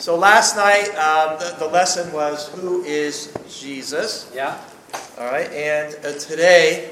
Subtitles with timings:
[0.00, 4.32] So last night, um, the, the lesson was Who is Jesus?
[4.34, 4.58] Yeah.
[5.18, 6.90] All right, and uh, today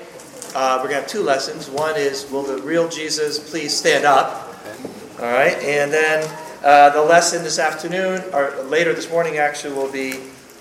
[0.55, 1.71] uh, we're going to have two lessons.
[1.71, 4.55] One is Will the real Jesus please stand up?
[4.61, 5.25] Okay.
[5.25, 6.23] All right, and then
[6.63, 10.17] uh, the lesson this afternoon, or later this morning actually, will be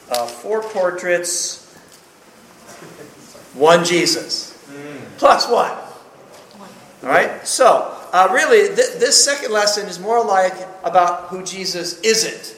[0.09, 1.75] uh, four portraits,
[3.55, 4.57] one Jesus,
[5.18, 5.71] plus one.
[7.04, 10.54] All right, so uh, really, th- this second lesson is more like
[10.84, 12.55] about who Jesus isn't.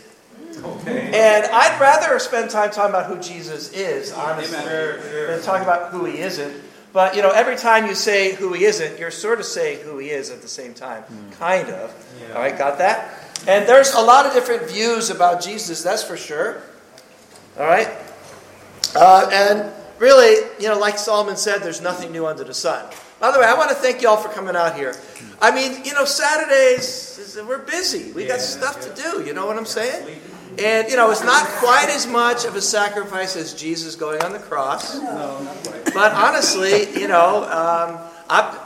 [0.63, 1.05] Okay.
[1.07, 5.27] And I'd rather spend time talking about who Jesus is, honestly, Amen.
[5.27, 6.53] than talking about who he isn't.
[6.91, 9.99] But you know, every time you say who he isn't, you're sort of saying who
[9.99, 11.03] he is at the same time,
[11.37, 11.93] kind of.
[12.21, 12.35] Yeah.
[12.35, 13.13] All right, got that?
[13.47, 16.61] And there's a lot of different views about Jesus, that's for sure.
[17.57, 17.89] All right,
[18.95, 22.85] uh, and really, you know, like Solomon said, there's nothing new under the sun.
[23.19, 24.95] By the way, I want to thank y'all for coming out here.
[25.41, 27.09] I mean, you know, Saturdays
[27.47, 28.11] we're busy.
[28.11, 28.93] We got stuff yeah.
[28.93, 29.25] to do.
[29.25, 30.19] You know what I'm saying?
[30.57, 34.33] And you know, it's not quite as much of a sacrifice as Jesus going on
[34.33, 34.95] the cross.
[34.95, 35.93] No, not quite.
[35.93, 37.99] But honestly, you know, um,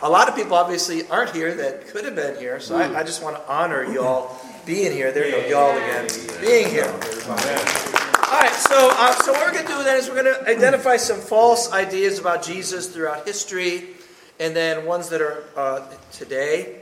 [0.01, 2.59] a lot of people obviously aren't here that could have been here.
[2.59, 5.11] So I, I just want to honor y'all being here.
[5.11, 6.07] There you go, y'all again,
[6.41, 6.87] being here.
[6.87, 10.49] All right, so uh, so what we're going to do then is we're going to
[10.49, 13.89] identify some false ideas about Jesus throughout history,
[14.39, 15.81] and then ones that are uh,
[16.11, 16.79] today.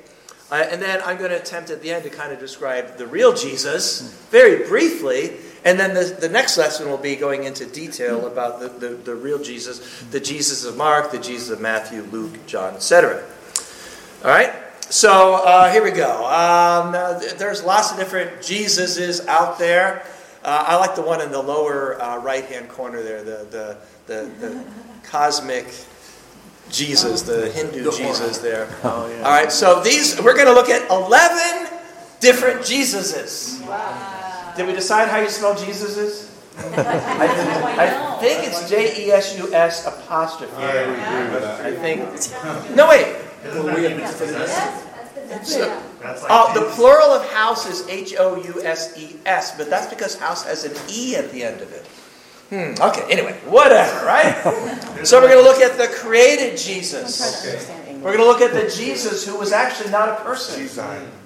[0.51, 3.07] Uh, and then I'm going to attempt at the end to kind of describe the
[3.07, 5.37] real Jesus very briefly.
[5.63, 9.15] And then the, the next lesson will be going into detail about the, the, the
[9.15, 13.23] real Jesus, the Jesus of Mark, the Jesus of Matthew, Luke, John, etc.
[14.25, 14.53] All right?
[14.89, 16.25] So uh, here we go.
[16.25, 20.03] Um, uh, there's lots of different Jesuses out there.
[20.43, 23.77] Uh, I like the one in the lower uh, right hand corner there, the, the,
[24.07, 24.65] the, the
[25.03, 25.67] cosmic
[26.71, 28.67] Jesus, the Hindu Jesus there.
[28.83, 29.23] Oh, yeah.
[29.23, 31.67] All right, so these, we're going to look at 11
[32.19, 33.59] different Jesuses.
[34.55, 36.29] Did we decide how you spell Jesuses?
[36.57, 40.53] I, I think it's J E S U S apostrophe.
[40.57, 42.75] I think.
[42.75, 43.07] No, wait.
[45.43, 49.55] So- That's like Oh, the plural of house is H O U S E S,
[49.57, 51.85] but that's because house has an E at the end of it.
[52.51, 54.35] Hmm, okay, anyway, whatever, right?
[55.05, 57.17] so we're going to look at the created Jesus.
[58.01, 60.67] We're going to look at the Jesus who was actually not a person.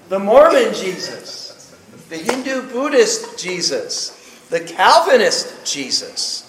[0.07, 1.75] The Mormon Jesus.
[2.09, 4.45] The Hindu Buddhist Jesus.
[4.51, 6.43] The Calvinist Jesus.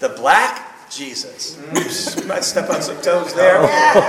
[0.00, 1.58] The black Jesus.
[1.74, 3.62] Oops, might step on some toes there.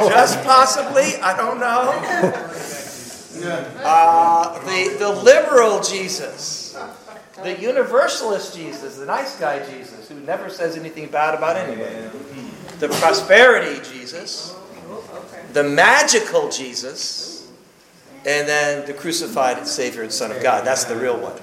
[0.10, 1.94] Just possibly, I don't know.
[3.84, 6.61] Uh, the, the liberal Jesus,
[7.36, 11.96] the universalist Jesus, the nice guy Jesus, who never says anything bad about anybody,
[12.80, 14.56] the prosperity Jesus,
[15.54, 17.50] the magical Jesus,
[18.26, 20.66] and then the crucified Savior and Son of God.
[20.66, 21.40] That's the real one.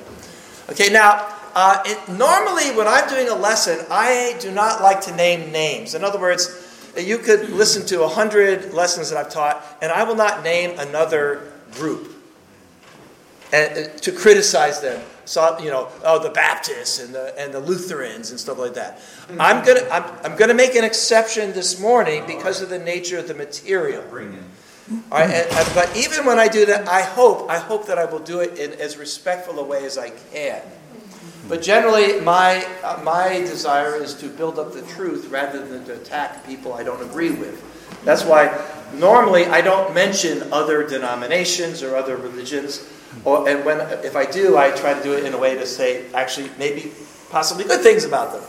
[0.71, 5.16] Okay, now, uh, it, normally when I'm doing a lesson, I do not like to
[5.16, 5.94] name names.
[5.94, 6.66] In other words,
[6.97, 10.78] you could listen to a hundred lessons that I've taught, and I will not name
[10.78, 12.12] another group
[13.53, 15.03] and uh, to criticize them.
[15.28, 18.99] So you know, oh, the Baptists and the and the Lutherans and stuff like that.
[19.39, 23.28] I'm gonna I'm, I'm gonna make an exception this morning because of the nature of
[23.28, 24.03] the material.
[25.12, 27.99] All right, and, and- but even when I do that, I hope I hope that
[27.99, 30.62] I will do it in as respectful a way as I can.
[31.47, 35.93] But generally, my uh, my desire is to build up the truth rather than to
[35.94, 37.62] attack people I don't agree with.
[38.05, 38.49] That's why
[38.94, 42.81] normally I don't mention other denominations or other religions,
[43.25, 45.67] or, and when if I do, I try to do it in a way to
[45.67, 46.93] say actually maybe
[47.31, 48.43] possibly good things about them.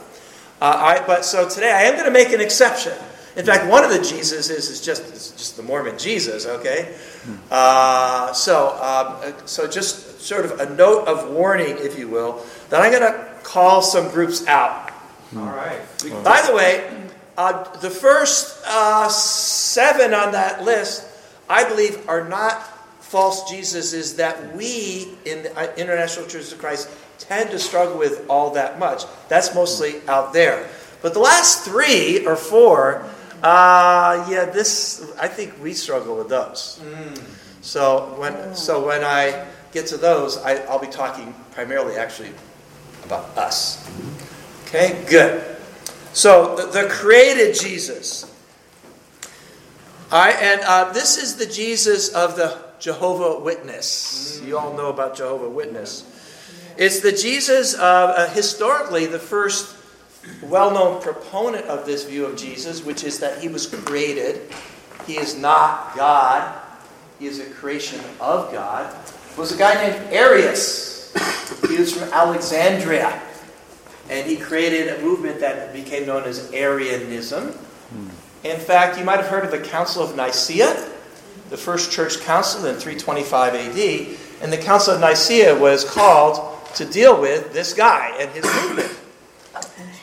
[0.62, 2.94] Uh, all right, but so today I am going to make an exception.
[3.36, 6.46] In fact, one of the Jesuses is just is just the Mormon Jesus.
[6.46, 6.96] Okay,
[7.52, 12.82] uh, so um, so just sort of a note of warning, if you will, that
[12.82, 14.92] I'm going to call some groups out.
[15.38, 15.80] All right.
[16.24, 16.92] By the way,
[17.38, 21.08] uh, the first uh, seven on that list,
[21.48, 22.62] I believe, are not
[23.10, 28.24] false Jesuses that we in the uh, International Church of Christ tend to struggle with
[28.30, 29.04] all that much.
[29.30, 30.70] That's mostly out there.
[31.02, 33.04] But the last three or four,
[33.42, 36.80] uh, yeah, this I think we struggle with those.
[37.62, 42.32] So when so when I get to those, I, I'll be talking primarily actually
[43.06, 43.90] about us.
[44.68, 45.58] Okay, good.
[46.14, 48.32] So the, the created Jesus.
[50.12, 54.42] Right, and uh, this is the Jesus of the Jehovah Witness.
[54.46, 56.04] You all know about Jehovah Witness.
[56.78, 59.76] It's the Jesus of uh, historically the first
[60.44, 64.42] well-known proponent of this view of Jesus, which is that he was created.
[65.08, 66.62] He is not God.
[67.20, 68.96] He is a creation of God.
[69.38, 71.14] Was a guy named Arius.
[71.68, 73.22] He he was from Alexandria.
[74.10, 77.54] And he created a movement that became known as Arianism.
[78.44, 80.90] In fact, you might have heard of the Council of Nicaea,
[81.50, 84.18] the first church council in 325 AD.
[84.42, 88.98] And the Council of Nicaea was called to deal with this guy and his movement.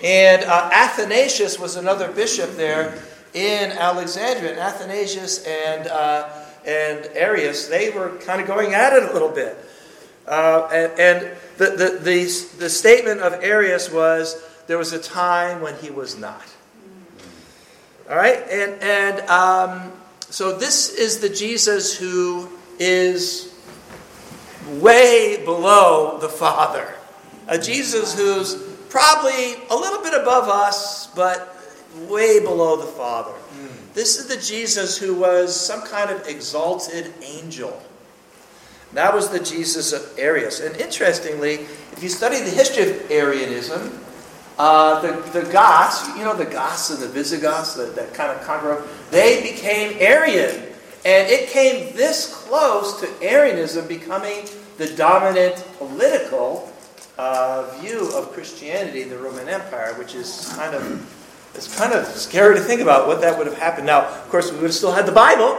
[0.02, 3.02] And uh, Athanasius was another bishop there
[3.34, 4.50] in Alexandria.
[4.50, 6.28] And Athanasius and, uh,
[6.66, 9.56] and Arius, they were kind of going at it a little bit.
[10.26, 15.60] Uh, and, and the, the, the, the statement of Arius was there was a time
[15.60, 16.42] when he was not.
[18.10, 18.42] All right?
[18.50, 19.92] And, and um,
[20.30, 23.54] so this is the Jesus who is
[24.68, 26.94] way below the Father.
[27.48, 28.54] A Jesus who's
[28.88, 31.56] probably a little bit above us, but
[32.08, 33.32] way below the Father.
[33.94, 37.82] This is the Jesus who was some kind of exalted angel.
[38.92, 40.60] That was the Jesus of Arius.
[40.60, 43.98] And interestingly, if you study the history of Arianism,
[44.58, 48.82] uh, the, the Goths, you know, the Goths and the Visigoths, that, kind of conquer,
[49.10, 50.62] they became Arian.
[51.04, 54.46] And it came this close to Arianism becoming
[54.78, 56.72] the dominant political
[57.18, 61.12] uh, view of Christianity in the Roman Empire, which is kind of
[61.54, 63.86] it's kind of scary to think about what that would have happened.
[63.86, 65.56] Now, of course, we would have still had the Bible,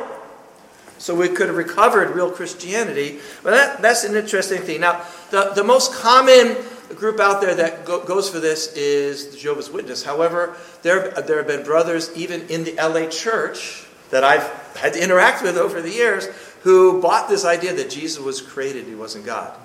[1.00, 3.20] so we could have recovered real Christianity.
[3.42, 4.82] But that, that's an interesting thing.
[4.82, 6.56] Now, the, the most common
[6.96, 10.04] group out there that go, goes for this is the Jehovah's Witness.
[10.04, 14.44] However, there, there have been brothers even in the LA church that I've
[14.78, 16.28] had to interact with over the years
[16.62, 19.58] who bought this idea that Jesus was created, he wasn't God.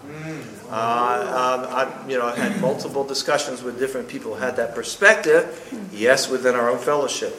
[0.70, 5.88] Uh, um, I've you know, had multiple discussions with different people who had that perspective,
[5.92, 7.34] yes, within our own fellowship.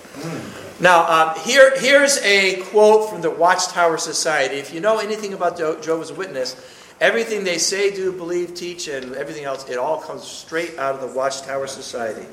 [0.80, 4.56] Now, um, here, here's a quote from the Watchtower Society.
[4.56, 6.56] If you know anything about Jehovah's Witness,
[7.04, 11.02] everything they say, do, believe, teach, and everything else, it all comes straight out of
[11.02, 12.26] the Watchtower Society.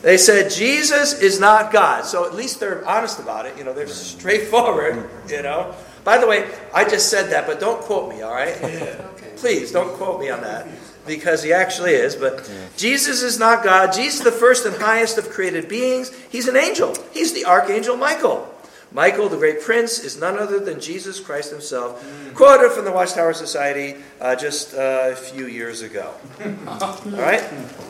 [0.00, 2.06] They said Jesus is not God.
[2.06, 3.58] So at least they're honest about it.
[3.58, 5.74] You know, they're straightforward, you know.
[6.04, 8.54] By the way, I just said that, but don't quote me, all right?
[9.36, 10.66] Please don't quote me on that
[11.06, 12.14] because he actually is.
[12.14, 12.68] But yeah.
[12.76, 13.92] Jesus is not God.
[13.92, 16.14] Jesus is the first and highest of created beings.
[16.30, 16.94] He's an angel.
[17.12, 18.49] He's the archangel Michael.
[18.92, 22.34] Michael, the great prince, is none other than Jesus Christ himself, mm.
[22.34, 26.12] quoted from the Watchtower Society uh, just uh, a few years ago.
[26.44, 27.44] All right?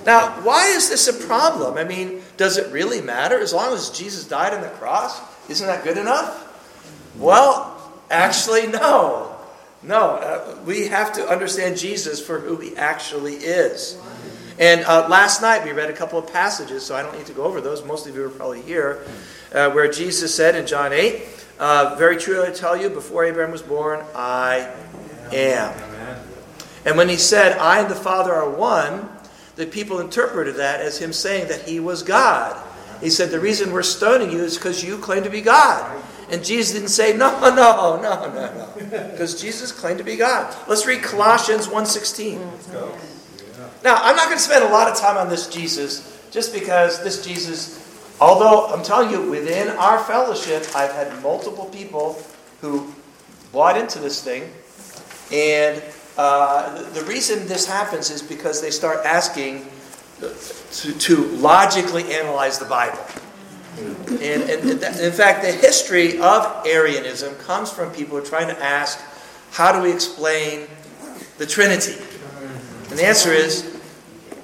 [0.05, 1.79] Now, why is this a problem?
[1.79, 3.39] I mean, does it really matter?
[3.39, 6.47] As long as Jesus died on the cross, isn't that good enough?
[7.17, 9.37] Well, actually, no.
[9.83, 13.99] No, uh, we have to understand Jesus for who he actually is.
[14.61, 17.33] And uh, last night we read a couple of passages, so I don't need to
[17.33, 17.83] go over those.
[17.83, 19.03] Most of you are probably here,
[19.53, 21.23] uh, where Jesus said in John 8,
[21.59, 24.71] uh, Very truly I tell you, before Abraham was born, I
[25.33, 25.73] am.
[26.85, 29.09] And when he said, I and the Father are one,
[29.57, 32.63] the people interpreted that as him saying that he was God.
[33.01, 36.03] He said, The reason we're stoning you is because you claim to be God.
[36.31, 39.11] And Jesus didn't say, no, no, no, no, no.
[39.11, 40.55] Because Jesus claimed to be God.
[40.69, 43.20] Let's read Colossians 1.16.
[43.83, 47.03] Now, I'm not going to spend a lot of time on this Jesus, just because
[47.03, 47.79] this Jesus,
[48.21, 52.23] although I'm telling you, within our fellowship, I've had multiple people
[52.61, 52.93] who
[53.53, 54.51] bought into this thing.
[55.33, 55.83] And
[56.19, 59.67] uh, the, reason this happens is because they start asking
[60.21, 63.01] to, to logically analyze the Bible.
[63.79, 69.01] And, and, in fact, the history of Arianism comes from people trying to ask,
[69.53, 70.67] how do we explain
[71.39, 71.97] the Trinity?
[72.91, 73.81] And the answer is,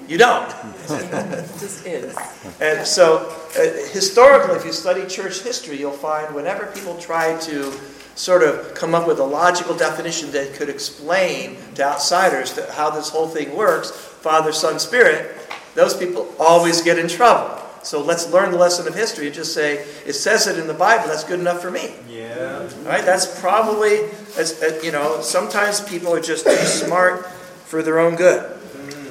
[0.07, 0.49] you don't.
[0.87, 2.15] just is.
[2.61, 3.27] And so,
[3.57, 3.61] uh,
[3.91, 7.73] historically, if you study church history, you'll find whenever people try to
[8.15, 12.89] sort of come up with a logical definition that could explain to outsiders to how
[12.89, 15.35] this whole thing works, Father, Son, Spirit,
[15.75, 17.61] those people always get in trouble.
[17.83, 20.73] So let's learn the lesson of history and just say, it says it in the
[20.73, 21.93] Bible, that's good enough for me.
[22.09, 22.67] Yeah.
[22.79, 23.05] All right?
[23.05, 24.05] That's probably,
[24.37, 27.27] as, uh, you know, sometimes people are just too smart
[27.67, 28.53] for their own good.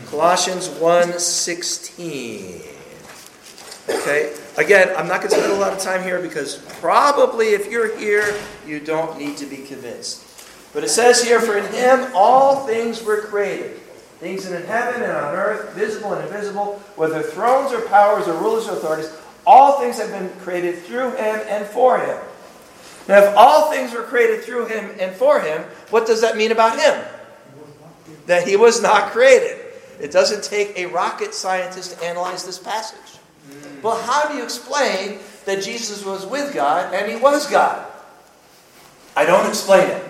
[0.07, 2.63] Colossians 1.16.
[3.89, 4.35] Okay?
[4.57, 7.97] Again, I'm not going to spend a lot of time here because probably if you're
[7.99, 8.35] here,
[8.67, 10.25] you don't need to be convinced.
[10.73, 13.81] But it says here, for in him all things were created
[14.19, 18.67] things in heaven and on earth, visible and invisible, whether thrones or powers or rulers
[18.67, 19.13] or authorities,
[19.47, 22.19] all things have been created through him and for him.
[23.09, 26.51] Now, if all things were created through him and for him, what does that mean
[26.51, 27.05] about him?
[28.27, 29.59] That he was not created.
[30.01, 33.19] It doesn't take a rocket scientist to analyze this passage.
[33.83, 37.87] But how do you explain that Jesus was with God and he was God?
[39.17, 40.05] I don't explain it.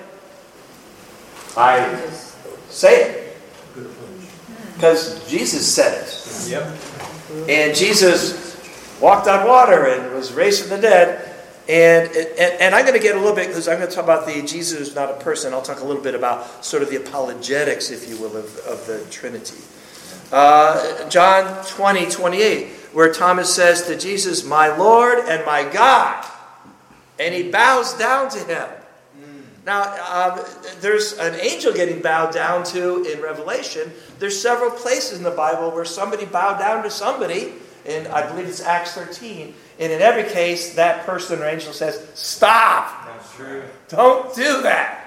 [1.56, 2.11] I
[2.68, 3.37] say it.
[4.75, 6.50] Because Jesus said it.
[6.50, 7.49] Yep.
[7.49, 8.56] And Jesus
[9.00, 11.35] walked on water and was raised from the dead.
[11.68, 14.04] And, and, and I'm going to get a little bit, because I'm going to talk
[14.04, 15.52] about the Jesus is not a person.
[15.52, 18.87] I'll talk a little bit about sort of the apologetics, if you will, of, of
[18.87, 19.58] the Trinity.
[20.30, 26.25] Uh, John 20, 28, where Thomas says to Jesus, My Lord and my God.
[27.18, 28.68] And he bows down to him.
[29.66, 30.44] Now, um,
[30.80, 33.90] there's an angel getting bowed down to in Revelation.
[34.20, 37.52] There's several places in the Bible where somebody bowed down to somebody,
[37.85, 39.54] and I believe it's Acts 13.
[39.78, 43.06] And in every case, that person or angel says, Stop!
[43.06, 43.62] That's true.
[43.88, 45.02] Don't do that.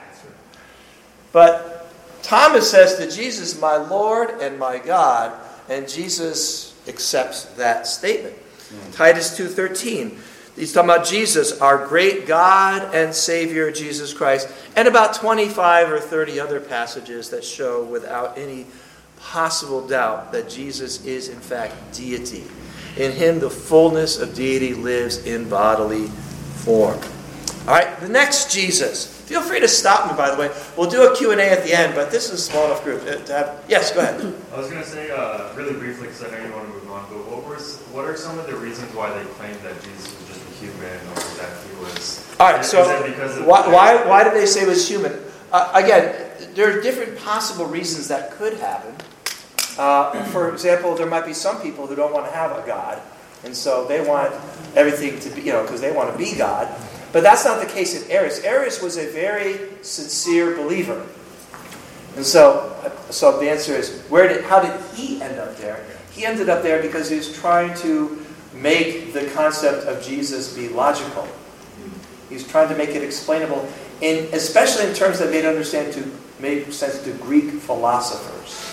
[1.32, 5.34] But Thomas says to Jesus, My Lord and my God,
[5.70, 8.36] and Jesus accepts that statement.
[8.36, 8.92] Hmm.
[8.92, 10.20] Titus 2:13.
[10.56, 16.02] He's talking about Jesus, our great God and Savior Jesus Christ, and about 25 or
[16.02, 18.66] 30 other passages that show without any
[19.20, 22.44] possible doubt that Jesus is in fact deity.
[23.00, 26.08] In him the fullness of deity lives in bodily
[26.65, 27.00] form.
[27.62, 29.08] All right, the next Jesus.
[29.22, 30.51] Feel free to stop me, by the way.
[30.75, 33.24] We'll do a Q&A at the end, but this is a small enough group uh,
[33.24, 33.63] to have...
[33.70, 34.20] Yes, go ahead.
[34.51, 36.91] I was going to say, uh, really briefly, because I know you want to move
[36.91, 37.56] on, but what, were,
[37.94, 40.84] what are some of the reasons why they claimed that Jesus was just a human
[40.84, 42.36] or that he was.
[42.39, 42.84] All right, so
[43.46, 45.13] why, why, why did they say it was human?
[45.51, 48.94] Uh, again, there are different possible reasons that could happen.
[49.79, 53.01] Uh, for example, there might be some people who don't want to have a God,
[53.45, 54.33] and so they want
[54.75, 56.67] everything to be, you know, because they want to be God.
[57.13, 58.43] But that's not the case in Arius.
[58.43, 61.07] Arius was a very sincere believer.
[62.17, 62.75] And so,
[63.09, 65.86] so the answer is, where did, how did he end up there?
[66.12, 70.67] He ended up there because he was trying to make the concept of Jesus be
[70.67, 71.25] logical.
[72.29, 73.65] He's trying to make it explainable,
[74.01, 78.69] in, especially in terms that made understand to made sense to Greek philosophers.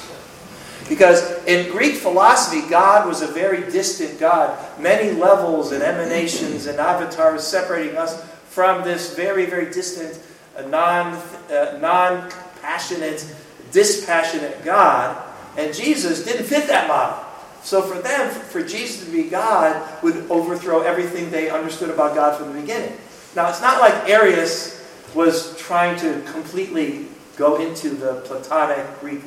[0.89, 6.79] Because in Greek philosophy, God was a very distant God, many levels and emanations and
[6.79, 10.21] avatars separating us from this very, very distant,
[10.57, 11.15] uh, non,
[11.51, 13.27] uh, non-passionate,
[13.73, 15.23] dispassionate God.
[15.57, 17.23] And Jesus didn't fit that model.
[17.63, 22.39] So for them, for Jesus to be God would overthrow everything they understood about God
[22.39, 22.97] from the beginning.
[23.35, 24.77] Now, it's not like Arius
[25.15, 29.21] was trying to completely go into the Platonic Greek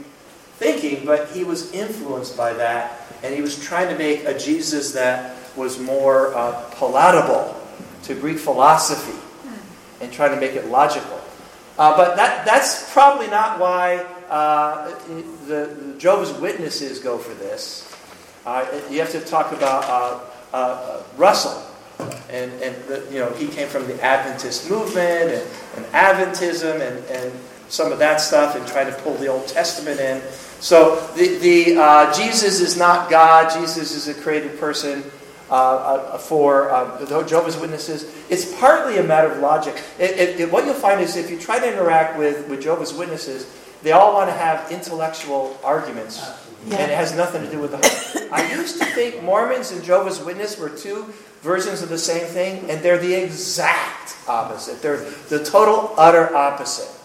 [0.60, 4.92] thinking, but he was influenced by that, and he was trying to make a Jesus
[4.92, 7.56] that was more uh, palatable
[8.04, 9.18] to Greek philosophy
[10.02, 11.20] and trying to make it logical.
[11.78, 17.90] Uh, but that, that's probably not why uh, the, the Jehovah's Witnesses go for this.
[18.46, 20.20] Uh, you have to talk about uh,
[20.54, 21.64] uh, Russell.
[22.30, 27.06] And, and the, you know, he came from the Adventist movement and, and Adventism and,
[27.06, 27.34] and
[27.70, 30.22] some of that stuff and trying to pull the Old Testament in.
[30.60, 33.52] So the, the uh, Jesus is not God.
[33.54, 35.04] Jesus is a created person.
[35.52, 35.54] Uh,
[36.14, 39.82] uh, for uh, Jehovah's Witnesses, it's partly a matter of logic.
[39.98, 43.52] It, it, what you'll find is if you try to interact with, with Jehovah's Witnesses,
[43.82, 46.22] they all want to have intellectual arguments,
[46.66, 48.32] and it has nothing to do with the heart.
[48.32, 51.12] I used to think Mormons and Jehovah's Witnesses were two
[51.42, 54.84] versions of the same thing, and they're the exact opposite.
[54.84, 56.96] They're the total, utter opposite.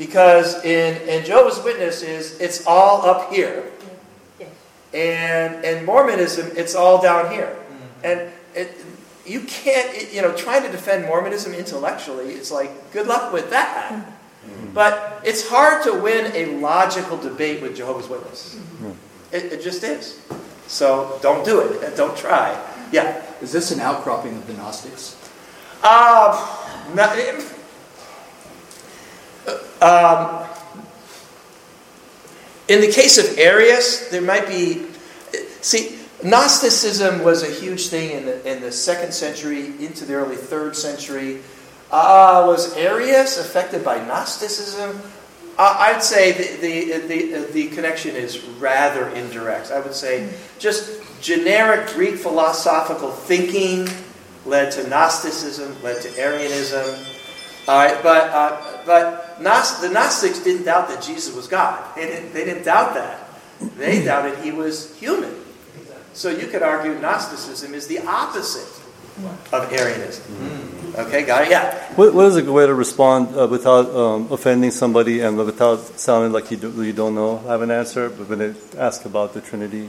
[0.00, 3.70] Because in, in Jehovah's Witnesses, it's all up here.
[4.94, 7.54] And in Mormonism, it's all down here.
[7.54, 8.06] Mm-hmm.
[8.06, 8.82] And it,
[9.26, 13.50] you can't, it, you know, trying to defend Mormonism intellectually, it's like, good luck with
[13.50, 13.90] that.
[13.90, 14.72] Mm-hmm.
[14.72, 18.58] But it's hard to win a logical debate with Jehovah's Witnesses.
[18.58, 18.92] Mm-hmm.
[19.32, 20.18] It, it just is.
[20.66, 21.94] So don't do it.
[21.94, 22.58] Don't try.
[22.90, 23.22] Yeah.
[23.42, 25.14] Is this an outcropping of the Gnostics?
[25.82, 27.56] Uh, no, it-
[29.80, 30.46] um,
[32.68, 34.86] in the case of Arius, there might be.
[35.60, 40.36] See, Gnosticism was a huge thing in the, in the second century into the early
[40.36, 41.40] third century.
[41.90, 45.00] Uh, was Arius affected by Gnosticism?
[45.58, 49.70] Uh, I'd say the, the, the, the connection is rather indirect.
[49.70, 53.88] I would say just generic Greek philosophical thinking
[54.46, 57.06] led to Gnosticism, led to Arianism.
[57.66, 61.94] All right, but, uh, but the Gnostics didn't doubt that Jesus was God.
[61.96, 63.28] They didn't, they didn't doubt that.
[63.76, 65.34] They doubted he was human.
[66.12, 68.68] So you could argue Gnosticism is the opposite
[69.52, 70.94] of Arianism.
[70.96, 71.50] Okay, got it?
[71.50, 71.72] Yeah.
[71.94, 75.78] What, what is a good way to respond uh, without um, offending somebody and without
[75.98, 79.04] sounding like you, do, you don't know, I have an answer, but when they ask
[79.04, 79.88] about the Trinity,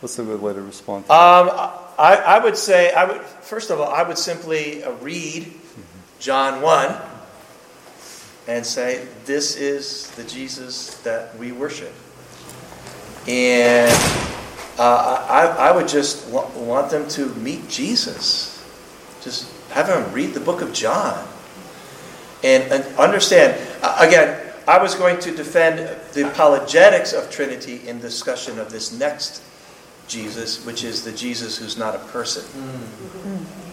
[0.00, 1.50] what's a good way to respond to Um,
[1.98, 5.52] I, I would say, I would first of all, I would simply uh, read
[6.18, 6.96] John 1
[8.48, 11.92] and say, This is the Jesus that we worship.
[13.28, 13.92] And
[14.78, 18.54] uh, I, I would just wa- want them to meet Jesus.
[19.22, 21.26] Just have them read the book of John.
[22.42, 25.78] And, and understand, uh, again, I was going to defend
[26.12, 29.42] the apologetics of Trinity in discussion of this next
[30.08, 32.44] Jesus, which is the Jesus who's not a person.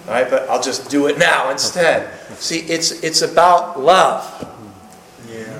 [0.07, 2.11] All right, but I'll just do it now instead.
[2.35, 4.51] See, it's, it's about love.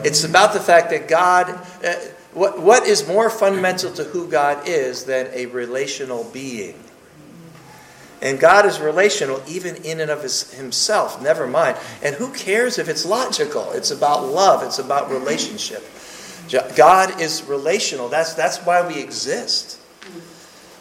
[0.06, 1.50] It's about the fact that God,
[1.84, 1.94] uh,
[2.34, 6.76] what, what is more fundamental to who God is than a relational being?
[8.22, 11.78] And God is relational even in and of his, himself, never mind.
[12.04, 13.72] And who cares if it's logical?
[13.72, 15.84] It's about love, it's about relationship.
[16.76, 18.08] God is relational.
[18.08, 19.80] That's, that's why we exist.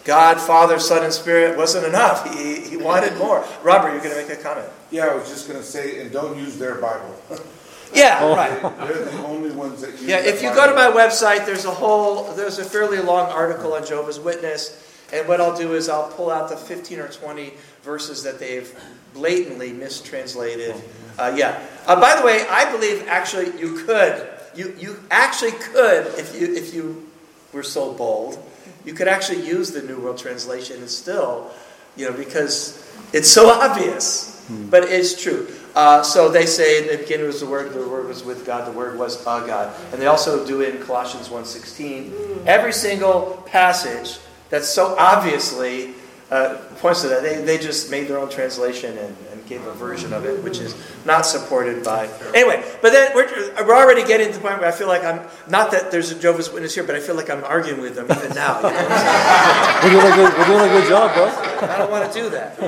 [0.05, 2.31] God, Father, Son, and Spirit wasn't enough.
[2.37, 3.43] He, he wanted more.
[3.63, 4.69] Robert, you're going to make a comment.
[4.91, 7.17] Yeah, I was just gonna say, and don't use their Bible.
[7.95, 8.61] Yeah, right.
[8.89, 10.03] They're the only ones that use.
[10.03, 13.31] Yeah, that if you go to my website, there's a whole, there's a fairly long
[13.31, 14.81] article on Jehovah's Witness.
[15.13, 18.73] And what I'll do is I'll pull out the 15 or 20 verses that they've
[19.13, 20.75] blatantly mistranslated.
[21.19, 21.65] Uh, yeah.
[21.87, 26.55] Uh, by the way, I believe actually you could, you, you actually could, if you,
[26.55, 27.09] if you
[27.53, 28.39] were so bold,
[28.85, 31.51] you could actually use the New World Translation and still,
[31.97, 34.33] you know, because it's so obvious.
[34.69, 35.49] But it's true.
[35.75, 38.67] Uh, so they say in the beginning was the Word, the Word was with God,
[38.67, 39.75] the Word was a God.
[39.93, 42.47] And they also do it in Colossians 1.16.
[42.47, 44.19] Every single passage
[44.51, 45.95] that's so obviously
[46.31, 47.23] uh, points to that.
[47.23, 49.17] They, they just made their own translation and
[49.47, 50.75] gave a version of it, which is
[51.05, 52.09] not supported by.
[52.35, 53.29] Anyway, but then we're,
[53.65, 56.19] we're already getting to the point where I feel like I'm, not that there's a
[56.19, 58.59] Jehovah's Witness here, but I feel like I'm arguing with them even now.
[58.59, 59.81] You know?
[59.85, 61.27] We're doing a good, we're doing a good job, bro.
[61.69, 62.59] I don't want to do that.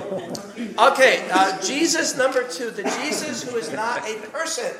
[0.92, 4.74] Okay, uh, Jesus number two, the Jesus who is not a person.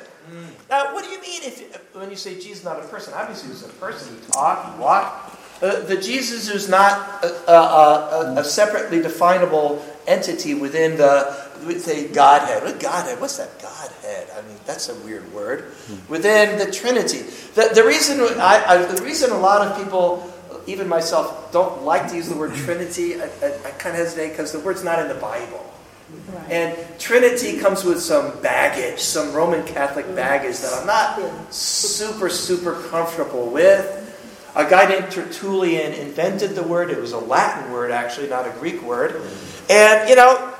[0.69, 3.13] Now, what do you mean if when you say Jesus is not a person?
[3.15, 4.15] Obviously, he's a person.
[4.15, 5.35] He talked, he walked.
[5.63, 11.81] Uh, the Jesus who's not a, a, a, a separately definable entity within the we'd
[11.81, 12.63] say Godhead.
[12.63, 13.19] What Godhead?
[13.19, 14.27] What's that Godhead?
[14.37, 15.73] I mean, that's a weird word.
[15.87, 16.11] Hmm.
[16.11, 17.23] Within the Trinity.
[17.55, 20.31] The, the reason I, I, the reason a lot of people,
[20.67, 23.21] even myself, don't like to use the word Trinity.
[23.21, 25.63] I, I, I kind of hesitate because the word's not in the Bible.
[26.49, 30.15] And Trinity comes with some baggage, some Roman Catholic mm.
[30.15, 34.05] baggage that I'm not super, super comfortable with.
[34.55, 36.89] A guy named Tertullian invented the word.
[36.89, 39.11] It was a Latin word, actually, not a Greek word.
[39.11, 39.69] Mm.
[39.69, 40.53] And, you know,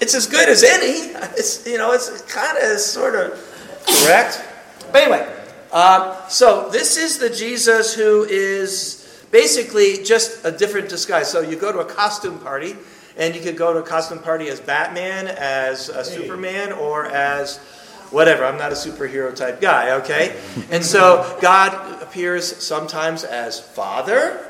[0.00, 1.12] it's as good as any.
[1.34, 3.32] It's, you know, it's kind of sort of
[3.86, 4.44] correct.
[4.92, 11.30] But anyway, um, so this is the Jesus who is basically just a different disguise.
[11.30, 12.76] So you go to a costume party,
[13.16, 17.58] and you could go to a costume party as Batman, as a Superman, or as
[18.10, 18.44] whatever.
[18.44, 20.38] I'm not a superhero type guy, okay?
[20.70, 24.46] And so God appears sometimes as Father,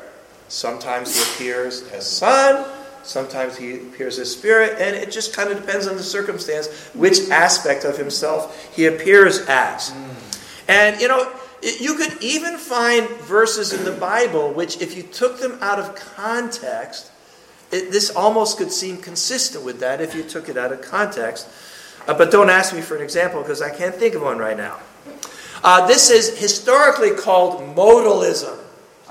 [0.49, 2.67] sometimes he appears as Son,
[3.03, 7.29] sometimes he appears as Spirit, and it just kind of depends on the circumstance which
[7.31, 9.93] aspect of himself he appears as.
[10.69, 15.39] And you know, you could even find verses in the Bible which, if you took
[15.39, 17.11] them out of context,
[17.71, 21.49] it, this almost could seem consistent with that if you took it out of context.
[22.07, 24.57] Uh, but don't ask me for an example because I can't think of one right
[24.57, 24.79] now.
[25.65, 28.59] Uh, this is historically called modalism.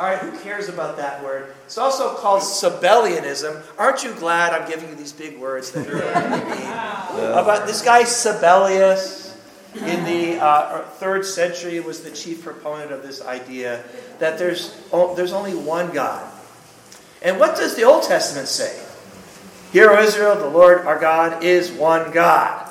[0.01, 1.53] All right, who cares about that word?
[1.67, 3.61] It's also called Sabellianism.
[3.77, 9.37] Aren't you glad I'm giving you these big words that are about this guy Sabellius
[9.75, 13.83] in the uh, third century was the chief proponent of this idea
[14.17, 16.27] that there's o- there's only one God.
[17.21, 18.83] And what does the Old Testament say?
[19.71, 22.70] Hear, O Israel, the Lord our God is one God.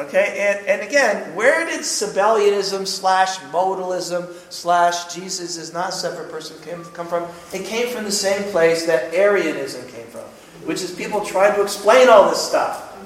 [0.00, 6.30] Okay, and, and again, where did Sabellianism slash modalism slash Jesus is not a separate
[6.30, 7.28] person came, come from?
[7.52, 10.22] It came from the same place that Arianism came from,
[10.64, 12.96] which is people trying to explain all this stuff.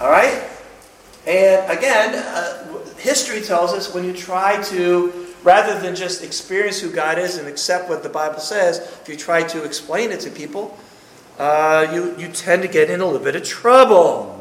[0.00, 0.48] All right?
[1.26, 6.90] And again, uh, history tells us when you try to, rather than just experience who
[6.90, 10.30] God is and accept what the Bible says, if you try to explain it to
[10.30, 10.78] people,
[11.38, 14.35] uh, you, you tend to get in a little bit of trouble.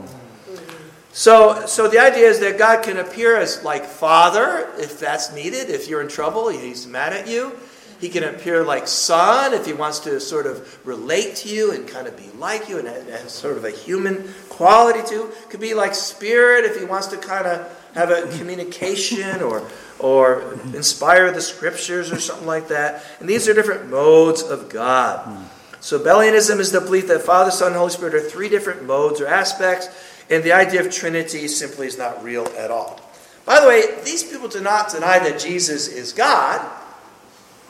[1.15, 5.69] So, so the idea is that God can appear as like Father, if that's needed.
[5.69, 7.57] If you're in trouble, He's mad at you.
[8.01, 11.87] He can appear like Son, if He wants to sort of relate to you and
[11.87, 15.31] kind of be like you and have sort of a human quality to.
[15.47, 19.65] Could be like Spirit, if He wants to kind of have a communication or
[19.99, 23.05] or inspire the Scriptures or something like that.
[23.21, 25.25] And these are different modes of God.
[25.25, 25.45] Hmm.
[25.85, 29.27] Sabellianism is the belief that Father, Son, and Holy Spirit are three different modes or
[29.27, 29.87] aspects,
[30.29, 32.99] and the idea of Trinity simply is not real at all.
[33.45, 36.65] By the way, these people do not deny that Jesus is God.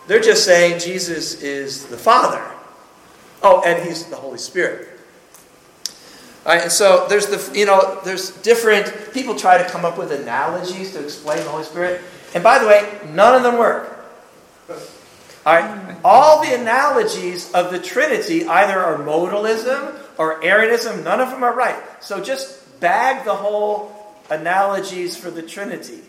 [0.07, 2.43] They're just saying Jesus is the Father.
[3.43, 4.89] Oh, and he's the Holy Spirit.
[6.45, 9.97] All right, and so there's the you know there's different people try to come up
[9.97, 12.01] with analogies to explain the Holy Spirit,
[12.35, 14.05] and by the way, none of them work.
[15.45, 21.03] All right, all the analogies of the Trinity either are modalism or Arianism.
[21.03, 21.81] None of them are right.
[22.01, 23.95] So just bag the whole
[24.29, 26.01] analogies for the Trinity.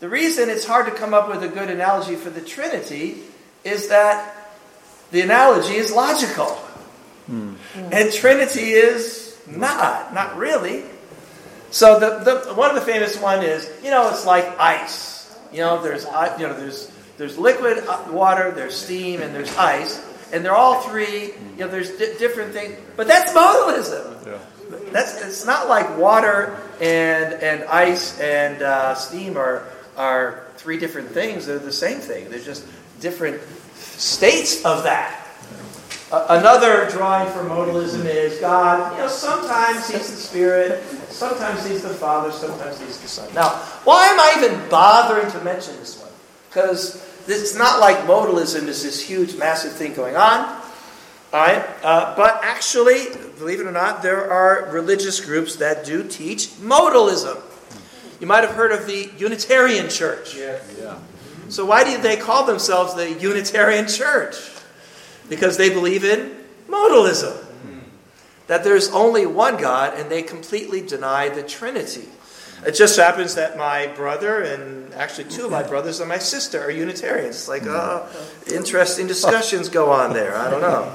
[0.00, 3.22] The reason it's hard to come up with a good analogy for the Trinity
[3.64, 4.34] is that
[5.10, 6.58] the analogy is logical.
[7.28, 10.84] And Trinity is not, not really.
[11.70, 15.36] So the, the one of the famous one is, you know, it's like ice.
[15.52, 19.54] You know, there's uh, you know there's there's liquid uh, water, there's steam, and there's
[19.56, 19.98] ice,
[20.32, 21.32] and they're all three.
[21.56, 24.26] You know, there's di- different things, but that's modalism.
[24.26, 24.38] Yeah.
[24.90, 29.64] That's it's not like water and and ice and uh, steam are
[29.96, 31.46] are three different things.
[31.46, 32.30] They're the same thing.
[32.30, 32.66] They're just
[33.00, 33.40] different
[33.74, 35.22] states of that.
[36.12, 38.92] A- another drawing for modalism is God.
[38.92, 43.32] You know, sometimes He's the Spirit, sometimes He's the Father, sometimes He's the Son.
[43.34, 43.50] Now,
[43.84, 46.10] why am I even bothering to mention this one?
[46.48, 50.62] Because it's not like modalism is this huge, massive thing going on.
[51.32, 53.06] All right, uh, but actually,
[53.38, 57.42] believe it or not, there are religious groups that do teach modalism.
[58.20, 60.36] You might have heard of the Unitarian Church.
[60.36, 60.98] Yeah.
[61.48, 64.36] So why do they call themselves the Unitarian Church?
[65.28, 66.36] Because they believe in
[66.68, 67.44] modalism.
[68.46, 72.08] That there's only one God and they completely deny the Trinity.
[72.64, 76.60] It just happens that my brother and actually two of my brothers and my sister
[76.62, 77.36] are Unitarians.
[77.36, 78.08] It's like, oh,
[78.52, 80.36] interesting discussions go on there.
[80.36, 80.94] I don't know.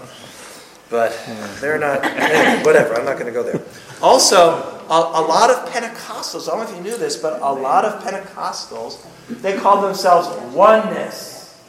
[0.89, 1.17] But
[1.62, 3.62] they're not, anyway, whatever, I'm not going to go there.
[4.02, 7.54] Also, a, a lot of Pentecostals, I don't know if you knew this, but a
[7.54, 9.06] lot of Pentecostals,
[9.41, 11.63] they call themselves oneness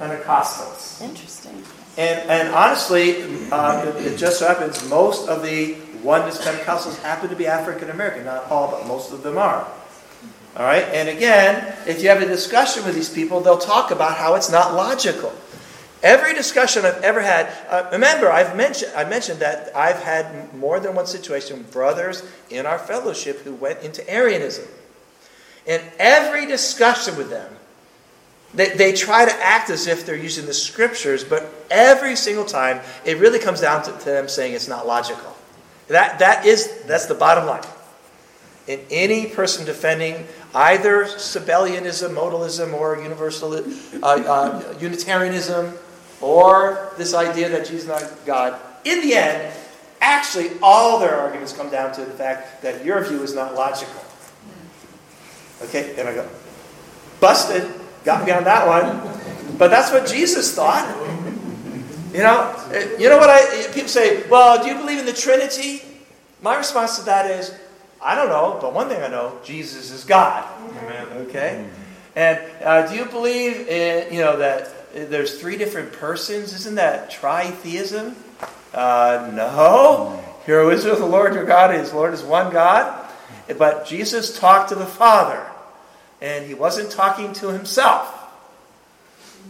[0.00, 1.00] Pentecostals.
[1.00, 1.62] Interesting.
[1.98, 3.22] And, and honestly,
[3.52, 7.90] uh, it, it just so happens most of the oneness Pentecostals happen to be African
[7.90, 8.24] American.
[8.24, 9.66] Not all, but most of them are.
[10.56, 10.84] All right?
[10.84, 14.50] And again, if you have a discussion with these people, they'll talk about how it's
[14.50, 15.32] not logical.
[16.02, 20.78] Every discussion I've ever had, uh, remember, I've mentioned, I mentioned that I've had more
[20.78, 24.66] than one situation with brothers in our fellowship who went into Arianism.
[25.66, 27.52] And every discussion with them,
[28.54, 32.80] they, they try to act as if they're using the scriptures, but every single time
[33.04, 35.35] it really comes down to, to them saying it's not logical.
[35.88, 37.62] That, that is, that's the bottom line.
[38.66, 45.72] In any person defending either Sabellianism, modalism, or universal uh, uh, Unitarianism,
[46.20, 49.52] or this idea that Jesus is not God, in the end,
[50.00, 54.02] actually all their arguments come down to the fact that your view is not logical.
[55.62, 56.28] Okay, and I go,
[57.20, 57.70] busted.
[58.04, 59.56] Got me on that one.
[59.58, 60.86] But that's what Jesus thought.
[62.16, 65.12] You know, eh, you know what I people say, well, do you believe in the
[65.12, 65.82] Trinity?
[66.40, 67.54] My response to that is,
[68.02, 70.42] I don't know, but one thing I know, Jesus is God.
[70.78, 71.06] Amen.
[71.26, 71.66] Okay?
[72.14, 76.54] And uh, do you believe in, you know, that there's three different persons?
[76.54, 78.14] Isn't that tritheism?
[78.72, 80.24] Uh, no.
[80.46, 83.10] Hear Israel, the Lord your God, his Lord is one God.
[83.58, 85.46] But Jesus talked to the Father,
[86.22, 88.25] and he wasn't talking to himself.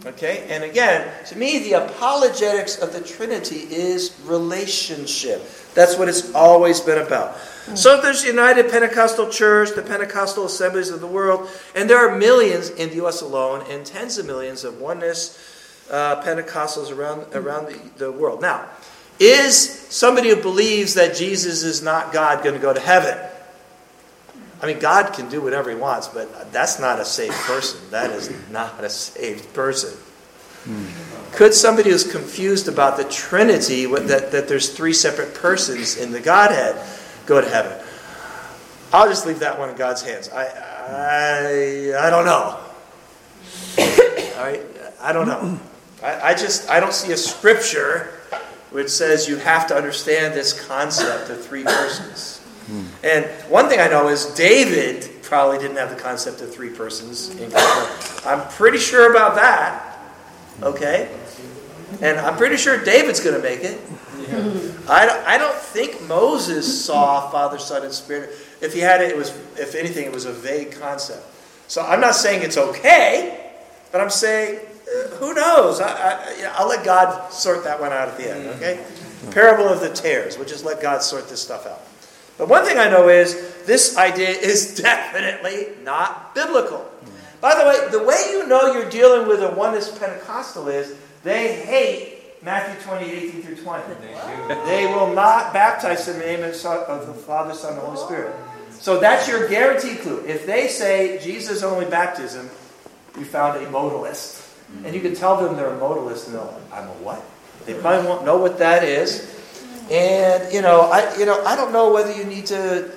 [0.05, 0.45] Okay?
[0.49, 5.41] And again, to me, the apologetics of the Trinity is relationship.
[5.73, 7.37] That's what it's always been about.
[7.75, 12.17] So there's the United Pentecostal Church, the Pentecostal Assemblies of the world, and there are
[12.17, 13.21] millions in the U.S.
[13.21, 15.37] alone, and tens of millions of oneness
[15.91, 18.41] uh, Pentecostals around around the, the world.
[18.41, 18.69] Now,
[19.19, 23.17] is somebody who believes that Jesus is not God going to go to heaven?
[24.61, 27.79] I mean, God can do whatever He wants, but that's not a saved person.
[27.91, 29.97] That is not a saved person.
[31.31, 36.19] Could somebody who's confused about the Trinity, that, that there's three separate persons in the
[36.19, 36.75] Godhead,
[37.25, 37.77] go to heaven?
[38.91, 40.29] I'll just leave that one in God's hands.
[40.29, 42.59] I, I, I don't know.
[44.37, 44.61] Right,
[45.01, 45.59] I don't know.
[46.03, 48.13] I, I just I don't see a scripture
[48.71, 52.36] which says you have to understand this concept of three persons.
[53.03, 57.35] And one thing I know is David probably didn't have the concept of three persons
[57.35, 58.01] in God.
[58.25, 59.99] I'm pretty sure about that.
[60.61, 61.09] Okay?
[62.01, 63.79] And I'm pretty sure David's going to make it.
[64.89, 68.31] I don't, I don't think Moses saw Father, Son, and Spirit.
[68.61, 71.25] If he had it, it was, if anything, it was a vague concept.
[71.67, 73.51] So I'm not saying it's okay,
[73.91, 75.79] but I'm saying, eh, who knows?
[75.79, 78.85] I, I, you know, I'll let God sort that one out at the end, okay?
[79.31, 80.37] Parable of the tares.
[80.37, 81.81] We'll just let God sort this stuff out.
[82.37, 86.89] But one thing I know is this idea is definitely not biblical.
[87.41, 91.53] By the way, the way you know you're dealing with a oneness Pentecostal is they
[91.53, 93.83] hate Matthew 20, 18 through 20.
[94.65, 97.81] They will not baptize in the name of the Son- of the Father, Son, and
[97.81, 98.35] Holy Spirit.
[98.71, 100.23] So that's your guarantee clue.
[100.25, 102.49] If they say Jesus only baptism,
[103.17, 104.43] you found a modalist.
[104.83, 107.23] And you can tell them they're a modalist and they're like, I'm a what?
[107.65, 109.33] They probably won't know what that is.
[109.91, 112.91] And you know, I you know, I don't know whether you need to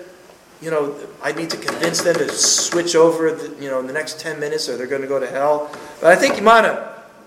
[0.62, 3.92] you know, I need to convince them to switch over, the, you know, in the
[3.92, 5.70] next 10 minutes or they're going to go to hell.
[6.00, 6.78] But I think you might have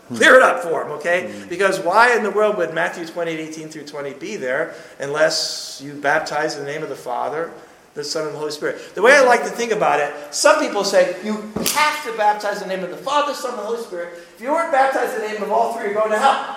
[0.07, 0.15] hmm.
[0.15, 1.31] clear it up for them, okay?
[1.31, 1.49] Hmm.
[1.49, 5.93] Because why in the world would Matthew 28, 18 through 20 be there unless you
[5.93, 7.51] baptize in the name of the Father,
[7.95, 8.93] the Son, and the Holy Spirit?
[8.93, 11.33] The way I like to think about it, some people say you
[11.73, 14.13] have to baptize in the name of the Father, Son, and the Holy Spirit.
[14.35, 16.52] If you weren't baptized in the name of all three, you're going to hell.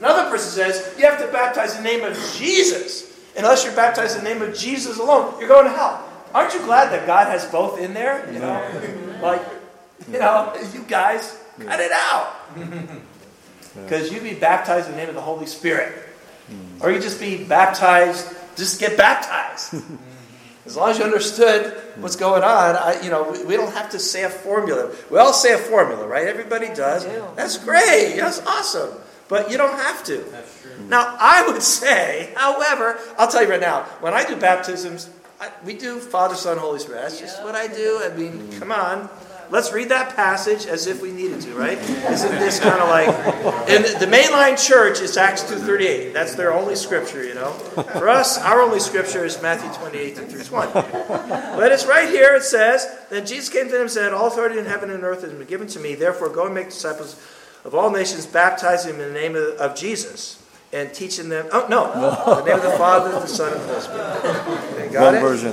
[0.00, 3.06] Another person says you have to baptize in the name of Jesus.
[3.36, 6.04] Unless you're baptized in the name of Jesus alone, you're going to hell.
[6.34, 8.30] Aren't you glad that God has both in there?
[8.32, 9.42] You know, like,
[10.10, 12.34] you know, you guys, cut it out.
[13.74, 15.92] Because you'd be baptized in the name of the Holy Spirit.
[16.80, 19.74] Or you just be baptized, just get baptized.
[20.66, 23.90] As long as you understood what's going on, I, you know, we, we don't have
[23.90, 24.92] to say a formula.
[25.10, 26.26] We all say a formula, right?
[26.28, 27.04] Everybody does.
[27.04, 27.24] do.
[27.34, 28.16] That's great.
[28.16, 28.90] That's awesome.
[29.30, 30.24] But you don't have to.
[30.88, 35.08] Now, I would say, however, I'll tell you right now, when I do baptisms,
[35.40, 37.02] I, we do Father, Son, Holy Spirit.
[37.02, 38.02] That's just what I do.
[38.02, 39.08] I mean, come on.
[39.50, 41.76] Let's read that passage as if we needed to, right?
[41.78, 43.08] Isn't this kind of like
[43.68, 45.00] in the mainline church?
[45.00, 46.12] It's Acts two thirty eight.
[46.12, 47.50] That's their only scripture, you know.
[47.50, 50.72] For us, our only scripture is Matthew twenty eight through twenty.
[50.72, 52.36] But it's right here.
[52.36, 55.22] It says, "Then Jesus came to them and said, All authority in heaven and earth
[55.22, 55.96] has been given to me.
[55.96, 57.16] Therefore, go and make disciples
[57.64, 60.36] of all nations, baptizing them in the name of, of Jesus."
[60.72, 61.92] And teaching them, oh no,
[62.36, 65.00] the name of the Father, the Son, and the Holy Spirit.
[65.02, 65.20] One it?
[65.20, 65.52] version.